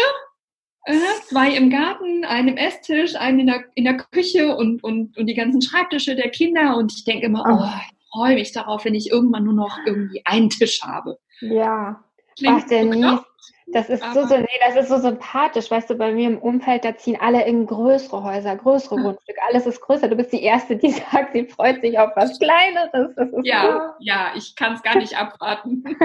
äh, 0.86 0.98
zwei 1.28 1.52
im 1.52 1.70
Garten, 1.70 2.26
einen 2.26 2.48
im 2.50 2.58
Esstisch, 2.58 3.16
einen 3.16 3.42
in 3.42 3.48
der, 3.48 3.64
in 3.76 3.84
der 3.84 3.98
Küche 3.98 4.56
und, 4.56 4.84
und, 4.84 5.16
und 5.16 5.28
die 5.28 5.36
ganzen 5.36 5.62
Schreibtische 5.62 6.16
der 6.16 6.32
Kinder. 6.32 6.76
Und 6.78 6.92
ich 6.92 7.04
denke 7.04 7.28
immer, 7.28 7.44
oh, 7.48 7.80
ich 7.86 8.10
freue 8.12 8.34
mich 8.36 8.52
darauf, 8.52 8.84
wenn 8.86 8.96
ich 8.96 9.12
irgendwann 9.12 9.44
nur 9.44 9.54
noch 9.54 9.78
irgendwie 9.86 10.24
einen 10.26 10.50
Tisch 10.50 10.82
habe. 10.82 11.20
Ja. 11.40 12.04
Ach, 12.48 12.68
Denise, 12.68 13.24
das 13.68 13.90
ist 13.90 14.04
so, 14.14 14.26
so, 14.26 14.38
nee, 14.38 14.48
das 14.66 14.76
ist 14.76 14.90
so 14.90 14.98
sympathisch, 14.98 15.72
weißt 15.72 15.90
du, 15.90 15.96
bei 15.96 16.12
mir 16.12 16.28
im 16.28 16.38
Umfeld, 16.38 16.84
da 16.84 16.98
ziehen 16.98 17.18
alle 17.20 17.46
in 17.46 17.66
größere 17.66 18.24
Häuser, 18.24 18.56
größere 18.56 18.96
hm. 18.96 19.04
Grundstücke, 19.04 19.40
alles 19.48 19.66
ist 19.66 19.82
größer. 19.82 20.08
Du 20.08 20.16
bist 20.16 20.34
die 20.34 20.44
Erste, 20.44 20.76
die 20.76 20.92
sagt, 20.92 21.34
sie 21.34 21.46
freut 21.46 21.82
sich 21.82 21.98
auf 21.98 22.12
was 22.16 22.38
Kleineres. 22.40 23.16
ja, 23.44 23.72
so. 23.72 23.80
ja, 24.00 24.32
ich 24.36 24.56
kann 24.56 24.74
es 24.74 24.84
gar 24.84 24.98
nicht 24.98 25.18
abwarten. 25.18 25.84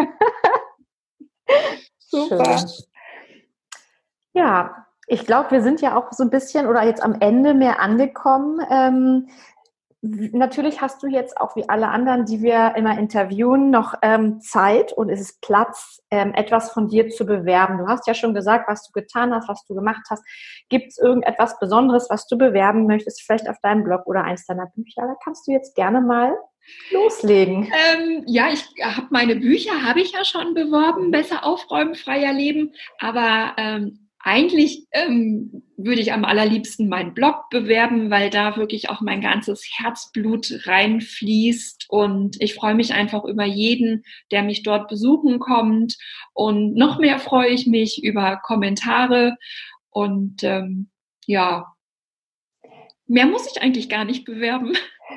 Super. 1.98 2.58
Schön. 2.58 2.68
Ja, 4.32 4.86
ich 5.06 5.24
glaube, 5.24 5.50
wir 5.50 5.62
sind 5.62 5.80
ja 5.80 5.96
auch 5.96 6.12
so 6.12 6.22
ein 6.22 6.30
bisschen 6.30 6.66
oder 6.66 6.84
jetzt 6.84 7.02
am 7.02 7.20
Ende 7.20 7.54
mehr 7.54 7.80
angekommen. 7.80 8.60
Ähm, 8.70 9.28
Natürlich 10.02 10.80
hast 10.80 11.02
du 11.02 11.08
jetzt 11.08 11.40
auch 11.40 11.56
wie 11.56 11.68
alle 11.68 11.88
anderen, 11.88 12.26
die 12.26 12.42
wir 12.42 12.74
immer 12.76 12.98
interviewen, 12.98 13.70
noch 13.70 13.94
ähm, 14.02 14.40
Zeit 14.40 14.92
und 14.92 15.08
es 15.08 15.20
ist 15.20 15.40
Platz, 15.40 16.02
ähm, 16.10 16.34
etwas 16.34 16.70
von 16.70 16.88
dir 16.88 17.08
zu 17.08 17.24
bewerben. 17.24 17.78
Du 17.78 17.86
hast 17.88 18.06
ja 18.06 18.14
schon 18.14 18.34
gesagt, 18.34 18.68
was 18.68 18.86
du 18.86 18.92
getan 18.92 19.34
hast, 19.34 19.48
was 19.48 19.64
du 19.66 19.74
gemacht 19.74 20.04
hast. 20.10 20.22
Gibt 20.68 20.88
es 20.88 20.98
irgendetwas 20.98 21.58
Besonderes, 21.58 22.08
was 22.10 22.26
du 22.28 22.36
bewerben 22.36 22.86
möchtest, 22.86 23.22
vielleicht 23.22 23.48
auf 23.48 23.56
deinem 23.62 23.84
Blog 23.84 24.06
oder 24.06 24.22
eins 24.24 24.46
deiner 24.46 24.66
Bücher? 24.74 25.02
Da 25.02 25.14
kannst 25.24 25.48
du 25.48 25.52
jetzt 25.52 25.74
gerne 25.74 26.00
mal 26.00 26.36
loslegen. 26.90 27.72
Ähm, 27.94 28.24
ja, 28.26 28.48
ich 28.52 28.64
habe 28.82 29.06
meine 29.10 29.36
Bücher, 29.36 29.82
habe 29.82 30.00
ich 30.00 30.12
ja 30.12 30.24
schon 30.24 30.54
beworben, 30.54 31.10
besser 31.10 31.44
aufräumen, 31.44 31.94
freier 31.94 32.32
leben, 32.32 32.74
aber 32.98 33.54
ähm, 33.56 34.05
eigentlich 34.26 34.88
ähm, 34.90 35.62
würde 35.76 36.00
ich 36.00 36.12
am 36.12 36.24
allerliebsten 36.24 36.88
meinen 36.88 37.14
Blog 37.14 37.48
bewerben, 37.48 38.10
weil 38.10 38.28
da 38.28 38.56
wirklich 38.56 38.90
auch 38.90 39.00
mein 39.00 39.20
ganzes 39.20 39.64
Herzblut 39.78 40.66
reinfließt. 40.66 41.86
Und 41.88 42.36
ich 42.42 42.54
freue 42.54 42.74
mich 42.74 42.92
einfach 42.92 43.24
über 43.24 43.44
jeden, 43.44 44.02
der 44.32 44.42
mich 44.42 44.64
dort 44.64 44.88
besuchen 44.88 45.38
kommt. 45.38 45.96
Und 46.34 46.74
noch 46.74 46.98
mehr 46.98 47.20
freue 47.20 47.50
ich 47.50 47.68
mich 47.68 48.02
über 48.02 48.40
Kommentare. 48.42 49.36
Und 49.90 50.42
ähm, 50.42 50.90
ja, 51.26 51.76
mehr 53.06 53.26
muss 53.26 53.48
ich 53.48 53.62
eigentlich 53.62 53.88
gar 53.88 54.04
nicht 54.04 54.24
bewerben. 54.24 54.72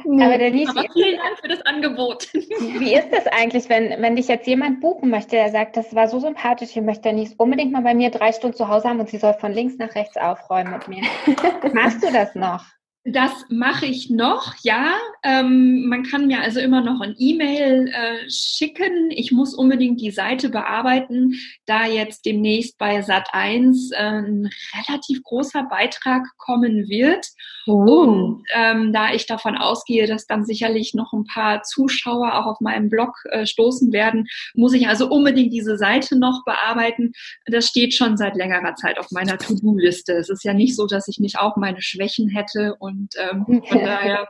Nee. 0.05 0.23
Aber, 0.23 0.37
Denise, 0.37 0.69
Aber 0.69 0.85
vielen 0.93 1.17
Dank 1.17 1.39
für 1.39 1.47
das 1.47 1.61
Angebot. 1.65 2.31
Wie 2.33 2.93
ist 2.93 3.09
das 3.11 3.27
eigentlich, 3.27 3.69
wenn, 3.69 4.01
wenn 4.01 4.15
dich 4.15 4.27
jetzt 4.27 4.47
jemand 4.47 4.81
buchen 4.81 5.09
möchte, 5.09 5.31
der 5.31 5.49
sagt, 5.49 5.77
das 5.77 5.95
war 5.95 6.07
so 6.07 6.19
sympathisch, 6.19 6.75
ich 6.75 6.81
möchte 6.81 7.03
Denise 7.03 7.35
unbedingt 7.37 7.71
mal 7.71 7.81
bei 7.81 7.93
mir 7.93 8.11
drei 8.11 8.31
Stunden 8.31 8.55
zu 8.55 8.67
Hause 8.67 8.89
haben 8.89 8.99
und 8.99 9.09
sie 9.09 9.17
soll 9.17 9.33
von 9.33 9.51
links 9.51 9.77
nach 9.77 9.93
rechts 9.95 10.17
aufräumen 10.17 10.73
mit 10.73 10.87
mir. 10.87 11.03
Machst 11.73 12.03
du 12.03 12.11
das 12.11 12.35
noch? 12.35 12.65
Das 13.11 13.31
mache 13.49 13.85
ich 13.85 14.09
noch, 14.09 14.53
ja. 14.61 14.93
Ähm, 15.23 15.87
man 15.87 16.03
kann 16.03 16.27
mir 16.27 16.41
also 16.41 16.59
immer 16.59 16.81
noch 16.81 17.01
ein 17.01 17.15
E-Mail 17.17 17.87
äh, 17.87 18.29
schicken. 18.29 19.09
Ich 19.09 19.31
muss 19.31 19.53
unbedingt 19.53 19.99
die 20.01 20.11
Seite 20.11 20.49
bearbeiten, 20.49 21.33
da 21.65 21.85
jetzt 21.85 22.25
demnächst 22.25 22.77
bei 22.77 22.99
Sat1 22.99 23.93
äh, 23.93 23.97
ein 23.97 24.49
relativ 24.75 25.23
großer 25.23 25.63
Beitrag 25.63 26.23
kommen 26.37 26.87
wird. 26.89 27.25
Oh. 27.67 27.83
Und 27.83 28.43
ähm, 28.53 28.93
da 28.93 29.13
ich 29.13 29.25
davon 29.25 29.57
ausgehe, 29.57 30.07
dass 30.07 30.27
dann 30.27 30.45
sicherlich 30.45 30.93
noch 30.93 31.13
ein 31.13 31.25
paar 31.25 31.63
Zuschauer 31.63 32.33
auch 32.35 32.45
auf 32.45 32.59
meinem 32.59 32.89
Blog 32.89 33.15
äh, 33.29 33.45
stoßen 33.45 33.91
werden, 33.91 34.27
muss 34.53 34.73
ich 34.73 34.87
also 34.87 35.09
unbedingt 35.09 35.53
diese 35.53 35.77
Seite 35.77 36.17
noch 36.17 36.43
bearbeiten. 36.45 37.13
Das 37.45 37.67
steht 37.67 37.93
schon 37.93 38.17
seit 38.17 38.35
längerer 38.35 38.75
Zeit 38.75 38.99
auf 38.99 39.11
meiner 39.11 39.37
To-Do-Liste. 39.37 40.13
Es 40.13 40.29
ist 40.29 40.43
ja 40.43 40.53
nicht 40.53 40.75
so, 40.75 40.85
dass 40.85 41.07
ich 41.07 41.19
nicht 41.19 41.39
auch 41.39 41.55
meine 41.57 41.81
Schwächen 41.81 42.29
hätte 42.29 42.75
und 42.79 42.98
und 42.99 43.09
ähm, 43.17 43.63
von 43.67 43.83
daher, 43.83 44.27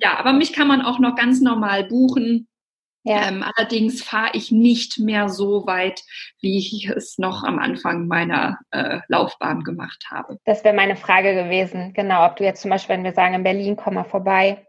ja, 0.00 0.18
aber 0.18 0.32
mich 0.32 0.52
kann 0.52 0.68
man 0.68 0.82
auch 0.82 0.98
noch 0.98 1.14
ganz 1.14 1.40
normal 1.40 1.84
buchen. 1.84 2.48
Ja. 3.04 3.28
Ähm, 3.28 3.44
allerdings 3.44 4.02
fahre 4.02 4.30
ich 4.32 4.50
nicht 4.50 4.98
mehr 4.98 5.28
so 5.28 5.64
weit, 5.64 6.02
wie 6.40 6.58
ich 6.58 6.88
es 6.88 7.18
noch 7.18 7.44
am 7.44 7.60
Anfang 7.60 8.08
meiner 8.08 8.58
äh, 8.72 8.98
Laufbahn 9.06 9.62
gemacht 9.62 10.06
habe. 10.10 10.38
Das 10.44 10.64
wäre 10.64 10.74
meine 10.74 10.96
Frage 10.96 11.32
gewesen. 11.34 11.92
Genau, 11.94 12.26
ob 12.26 12.34
du 12.34 12.42
jetzt 12.42 12.62
zum 12.62 12.70
Beispiel, 12.72 12.96
wenn 12.96 13.04
wir 13.04 13.12
sagen, 13.12 13.34
in 13.34 13.44
Berlin, 13.44 13.76
komm 13.76 13.94
mal 13.94 14.04
vorbei, 14.04 14.65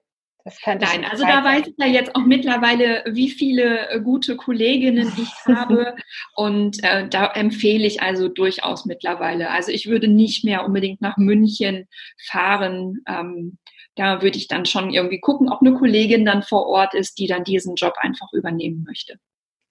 Nein, 0.65 1.05
also 1.09 1.25
da 1.25 1.43
weiß 1.43 1.67
ich 1.67 1.75
ja 1.77 1.85
jetzt 1.85 2.15
auch 2.15 2.25
mittlerweile, 2.25 3.03
wie 3.07 3.29
viele 3.29 3.89
äh, 3.89 4.01
gute 4.01 4.35
Kolleginnen 4.35 5.11
ich 5.17 5.29
habe. 5.55 5.95
und 6.35 6.83
äh, 6.83 7.07
da 7.07 7.27
empfehle 7.27 7.85
ich 7.85 8.01
also 8.01 8.27
durchaus 8.27 8.85
mittlerweile. 8.85 9.51
Also 9.51 9.71
ich 9.71 9.87
würde 9.87 10.07
nicht 10.07 10.43
mehr 10.43 10.65
unbedingt 10.65 11.01
nach 11.01 11.17
München 11.17 11.87
fahren. 12.29 13.01
Ähm, 13.07 13.57
da 13.95 14.21
würde 14.21 14.37
ich 14.37 14.47
dann 14.47 14.65
schon 14.65 14.91
irgendwie 14.91 15.19
gucken, 15.19 15.49
ob 15.49 15.61
eine 15.61 15.73
Kollegin 15.73 16.25
dann 16.25 16.43
vor 16.43 16.67
Ort 16.67 16.93
ist, 16.93 17.17
die 17.17 17.27
dann 17.27 17.43
diesen 17.43 17.75
Job 17.75 17.95
einfach 17.99 18.31
übernehmen 18.31 18.83
möchte. 18.87 19.19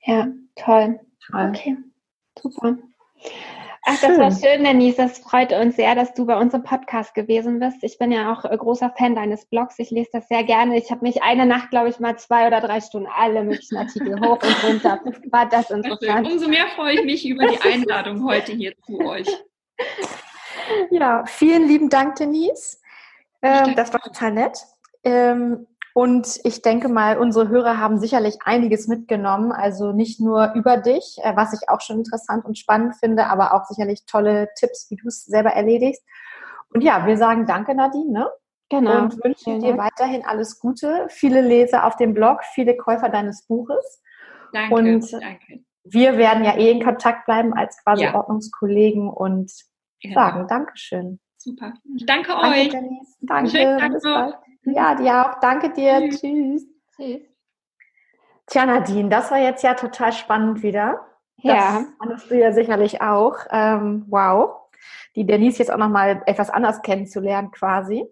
Ja, 0.04 0.28
toll. 0.56 1.00
toll. 1.30 1.50
Okay, 1.50 1.76
super. 2.40 2.76
Ach, 3.88 4.00
das 4.00 4.18
war 4.18 4.32
schön, 4.32 4.64
Denise. 4.64 4.96
Das 4.96 5.18
freut 5.18 5.52
uns 5.52 5.76
sehr, 5.76 5.94
dass 5.94 6.12
du 6.12 6.26
bei 6.26 6.36
uns 6.36 6.52
im 6.52 6.64
Podcast 6.64 7.14
gewesen 7.14 7.60
bist. 7.60 7.84
Ich 7.84 7.98
bin 7.98 8.10
ja 8.10 8.32
auch 8.32 8.44
äh, 8.44 8.56
großer 8.56 8.92
Fan 8.98 9.14
deines 9.14 9.46
Blogs. 9.46 9.78
Ich 9.78 9.92
lese 9.92 10.10
das 10.12 10.26
sehr 10.26 10.42
gerne. 10.42 10.76
Ich 10.76 10.90
habe 10.90 11.02
mich 11.02 11.22
eine 11.22 11.46
Nacht, 11.46 11.70
glaube 11.70 11.88
ich, 11.88 12.00
mal 12.00 12.18
zwei 12.18 12.48
oder 12.48 12.60
drei 12.60 12.80
Stunden 12.80 13.08
alle 13.16 13.44
möglichen 13.44 13.76
Artikel 13.76 14.18
hoch 14.18 14.40
und 14.42 14.64
runter. 14.64 15.00
War 15.30 15.48
das 15.48 15.70
interessant. 15.70 16.26
Umso 16.26 16.48
mehr 16.48 16.66
freue 16.74 16.94
ich 16.94 17.04
mich 17.04 17.28
über 17.28 17.46
die 17.46 17.60
Einladung 17.60 18.24
heute 18.24 18.52
hier 18.52 18.74
zu 18.84 18.98
euch. 18.98 19.28
Ja, 20.90 21.24
vielen 21.26 21.68
lieben 21.68 21.88
Dank, 21.88 22.16
Denise. 22.16 22.80
Ähm, 23.40 23.76
das 23.76 23.92
war 23.92 24.00
total 24.00 24.32
nett. 24.32 24.58
Ähm, 25.04 25.68
und 25.96 26.40
ich 26.44 26.60
denke 26.60 26.90
mal, 26.90 27.16
unsere 27.16 27.48
Hörer 27.48 27.80
haben 27.80 27.98
sicherlich 27.98 28.42
einiges 28.44 28.86
mitgenommen. 28.86 29.50
Also 29.50 29.92
nicht 29.92 30.20
nur 30.20 30.52
über 30.52 30.76
dich, 30.76 31.16
äh, 31.22 31.34
was 31.36 31.54
ich 31.54 31.70
auch 31.70 31.80
schon 31.80 31.96
interessant 31.96 32.44
und 32.44 32.58
spannend 32.58 32.96
finde, 32.96 33.28
aber 33.28 33.54
auch 33.54 33.64
sicherlich 33.64 34.04
tolle 34.04 34.50
Tipps, 34.58 34.90
wie 34.90 34.96
du 34.96 35.08
es 35.08 35.24
selber 35.24 35.52
erledigst. 35.52 36.04
Und 36.68 36.82
ja, 36.82 37.06
wir 37.06 37.16
sagen 37.16 37.46
danke, 37.46 37.74
Nadine. 37.74 38.12
Ne? 38.12 38.30
Genau. 38.68 39.04
Und 39.04 39.24
wünschen 39.24 39.60
dir 39.60 39.78
weiterhin 39.78 40.22
alles 40.26 40.60
Gute, 40.60 41.06
viele 41.08 41.40
Leser 41.40 41.86
auf 41.86 41.96
dem 41.96 42.12
Blog, 42.12 42.44
viele 42.52 42.76
Käufer 42.76 43.08
deines 43.08 43.46
Buches. 43.46 44.02
Danke. 44.52 44.74
Und 44.74 45.10
danke. 45.10 45.64
wir 45.84 46.18
werden 46.18 46.44
ja 46.44 46.58
eh 46.58 46.72
in 46.72 46.84
Kontakt 46.84 47.24
bleiben 47.24 47.54
als 47.54 47.82
quasi 47.82 48.02
ja. 48.04 48.14
Ordnungskollegen 48.14 49.08
und 49.08 49.50
ja. 50.00 50.12
sagen 50.12 50.46
Dankeschön. 50.46 51.20
Super. 51.38 51.72
Danke, 52.04 52.32
danke 52.32 52.36
euch. 52.36 52.68
Denise. 52.68 53.16
Danke. 53.22 53.48
Schönen 53.48 53.92
Bis 53.94 54.02
bald. 54.02 54.34
Ja, 54.66 54.94
dir 54.94 55.24
auch. 55.24 55.40
Danke 55.40 55.70
dir. 55.70 56.00
Tschüss. 56.10 56.20
Tschüss. 56.20 56.66
Tschüss. 56.96 57.20
Tja, 58.46 58.66
Nadine, 58.66 59.08
das 59.08 59.30
war 59.30 59.38
jetzt 59.38 59.62
ja 59.64 59.74
total 59.74 60.12
spannend 60.12 60.62
wieder. 60.62 61.06
Ja. 61.38 61.80
Das 61.80 61.86
fandest 61.98 62.30
du 62.30 62.38
ja 62.38 62.52
sicherlich 62.52 63.00
auch. 63.00 63.38
Ähm, 63.50 64.04
wow. 64.08 64.56
Die 65.16 65.26
Denise 65.26 65.58
jetzt 65.58 65.72
auch 65.72 65.78
nochmal 65.78 66.22
etwas 66.26 66.50
anders 66.50 66.82
kennenzulernen 66.82 67.50
quasi. 67.50 68.06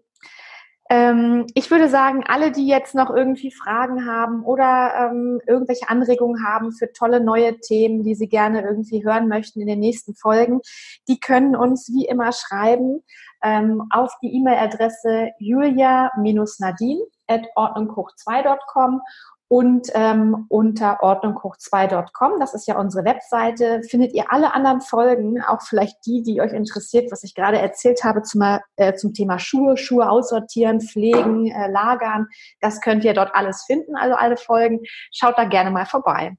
Ähm, 0.91 1.47
ich 1.55 1.71
würde 1.71 1.89
sagen, 1.89 2.25
alle, 2.27 2.53
die 2.53 2.67
jetzt 2.67 2.95
noch 2.95 3.09
irgendwie 3.09 3.51
Fragen 3.51 4.07
haben 4.07 4.45
oder 4.45 5.11
ähm, 5.11 5.41
irgendwelche 5.47 5.89
Anregungen 5.89 6.47
haben 6.47 6.73
für 6.73 6.93
tolle 6.93 7.21
neue 7.21 7.59
Themen, 7.59 8.03
die 8.03 8.15
sie 8.15 8.29
gerne 8.29 8.63
irgendwie 8.63 9.05
hören 9.05 9.29
möchten 9.29 9.61
in 9.61 9.67
den 9.67 9.81
nächsten 9.81 10.15
Folgen, 10.15 10.61
die 11.09 11.19
können 11.19 11.57
uns 11.57 11.89
wie 11.89 12.05
immer 12.05 12.33
schreiben 12.33 13.03
ähm, 13.43 13.83
auf 13.91 14.13
die 14.23 14.35
E-Mail-Adresse 14.35 15.31
julia-nadine 15.39 17.01
at 17.29 17.47
ordnunghoch2.com 17.57 19.01
und 19.49 19.89
ähm, 19.95 20.47
unter 20.49 21.03
ordnunghoch2.com, 21.03 22.41
das 22.41 22.55
ist 22.55 22.67
ja 22.67 22.79
unsere 22.79 23.05
Webseite, 23.05 23.83
findet 23.89 24.15
ihr 24.15 24.33
alle 24.33 24.55
anderen 24.55 24.81
Folgen, 24.81 25.43
auch 25.43 25.63
vielleicht 25.63 26.07
die, 26.07 26.23
die 26.23 26.41
euch 26.41 26.53
interessiert, 26.53 27.13
was 27.13 27.25
ich 27.25 27.35
gerade 27.35 27.59
erzählt 27.59 28.05
habe 28.05 28.23
zum, 28.23 28.43
äh, 28.77 28.95
zum 28.95 29.13
Thema 29.13 29.39
Schuhe, 29.39 29.77
Schuhe 29.77 30.09
aussortieren, 30.09 30.81
pflegen, 30.81 31.51
äh, 31.51 31.71
lagern. 31.71 32.27
Das 32.61 32.81
könnt 32.81 33.05
ihr 33.05 33.15
dort 33.15 33.35
alles 33.35 33.65
finden, 33.65 33.97
also 33.97 34.17
alle 34.17 34.37
Folgen. 34.37 34.81
Schaut 35.13 35.37
da 35.37 35.45
gerne 35.45 35.71
mal 35.71 35.87
vorbei. 35.87 36.37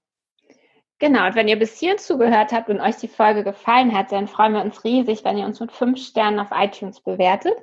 Genau, 1.06 1.28
und 1.28 1.36
wenn 1.36 1.48
ihr 1.48 1.60
bis 1.60 1.78
hierhin 1.78 2.00
zugehört 2.00 2.52
habt 2.52 2.68
und 2.68 2.82
euch 2.82 2.96
die 2.96 3.08
Folge 3.08 3.44
gefallen 3.44 3.96
hat, 3.96 4.12
dann 4.12 4.28
freuen 4.28 4.54
wir 4.54 4.64
uns 4.64 4.84
riesig, 4.84 5.24
wenn 5.24 5.38
ihr 5.38 5.46
uns 5.46 5.60
mit 5.60 5.72
fünf 5.72 6.00
Sternen 6.00 6.40
auf 6.40 6.48
iTunes 6.52 7.00
bewertet. 7.00 7.54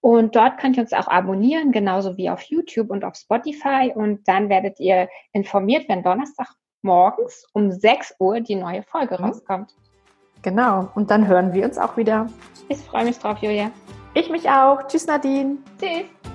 Und 0.00 0.36
dort 0.36 0.56
könnt 0.58 0.76
ihr 0.76 0.84
uns 0.84 0.92
auch 0.92 1.08
abonnieren, 1.08 1.72
genauso 1.72 2.16
wie 2.16 2.30
auf 2.30 2.42
YouTube 2.42 2.90
und 2.90 3.04
auf 3.04 3.16
Spotify. 3.16 3.90
Und 3.92 4.28
dann 4.28 4.48
werdet 4.48 4.78
ihr 4.78 5.08
informiert, 5.32 5.88
wenn 5.88 6.04
Donnerstag 6.04 6.46
morgens 6.82 7.44
um 7.52 7.72
6 7.72 8.14
Uhr 8.20 8.38
die 8.38 8.54
neue 8.54 8.84
Folge 8.84 9.18
mhm. 9.18 9.24
rauskommt. 9.24 9.74
Genau, 10.42 10.88
und 10.94 11.10
dann 11.10 11.26
hören 11.26 11.52
wir 11.52 11.64
uns 11.64 11.78
auch 11.78 11.96
wieder. 11.96 12.28
Ich 12.68 12.78
freue 12.78 13.04
mich 13.04 13.18
drauf, 13.18 13.38
Julia. 13.38 13.72
Ich 14.14 14.30
mich 14.30 14.48
auch. 14.48 14.86
Tschüss, 14.86 15.08
Nadine. 15.08 15.56
Tschüss. 15.80 16.31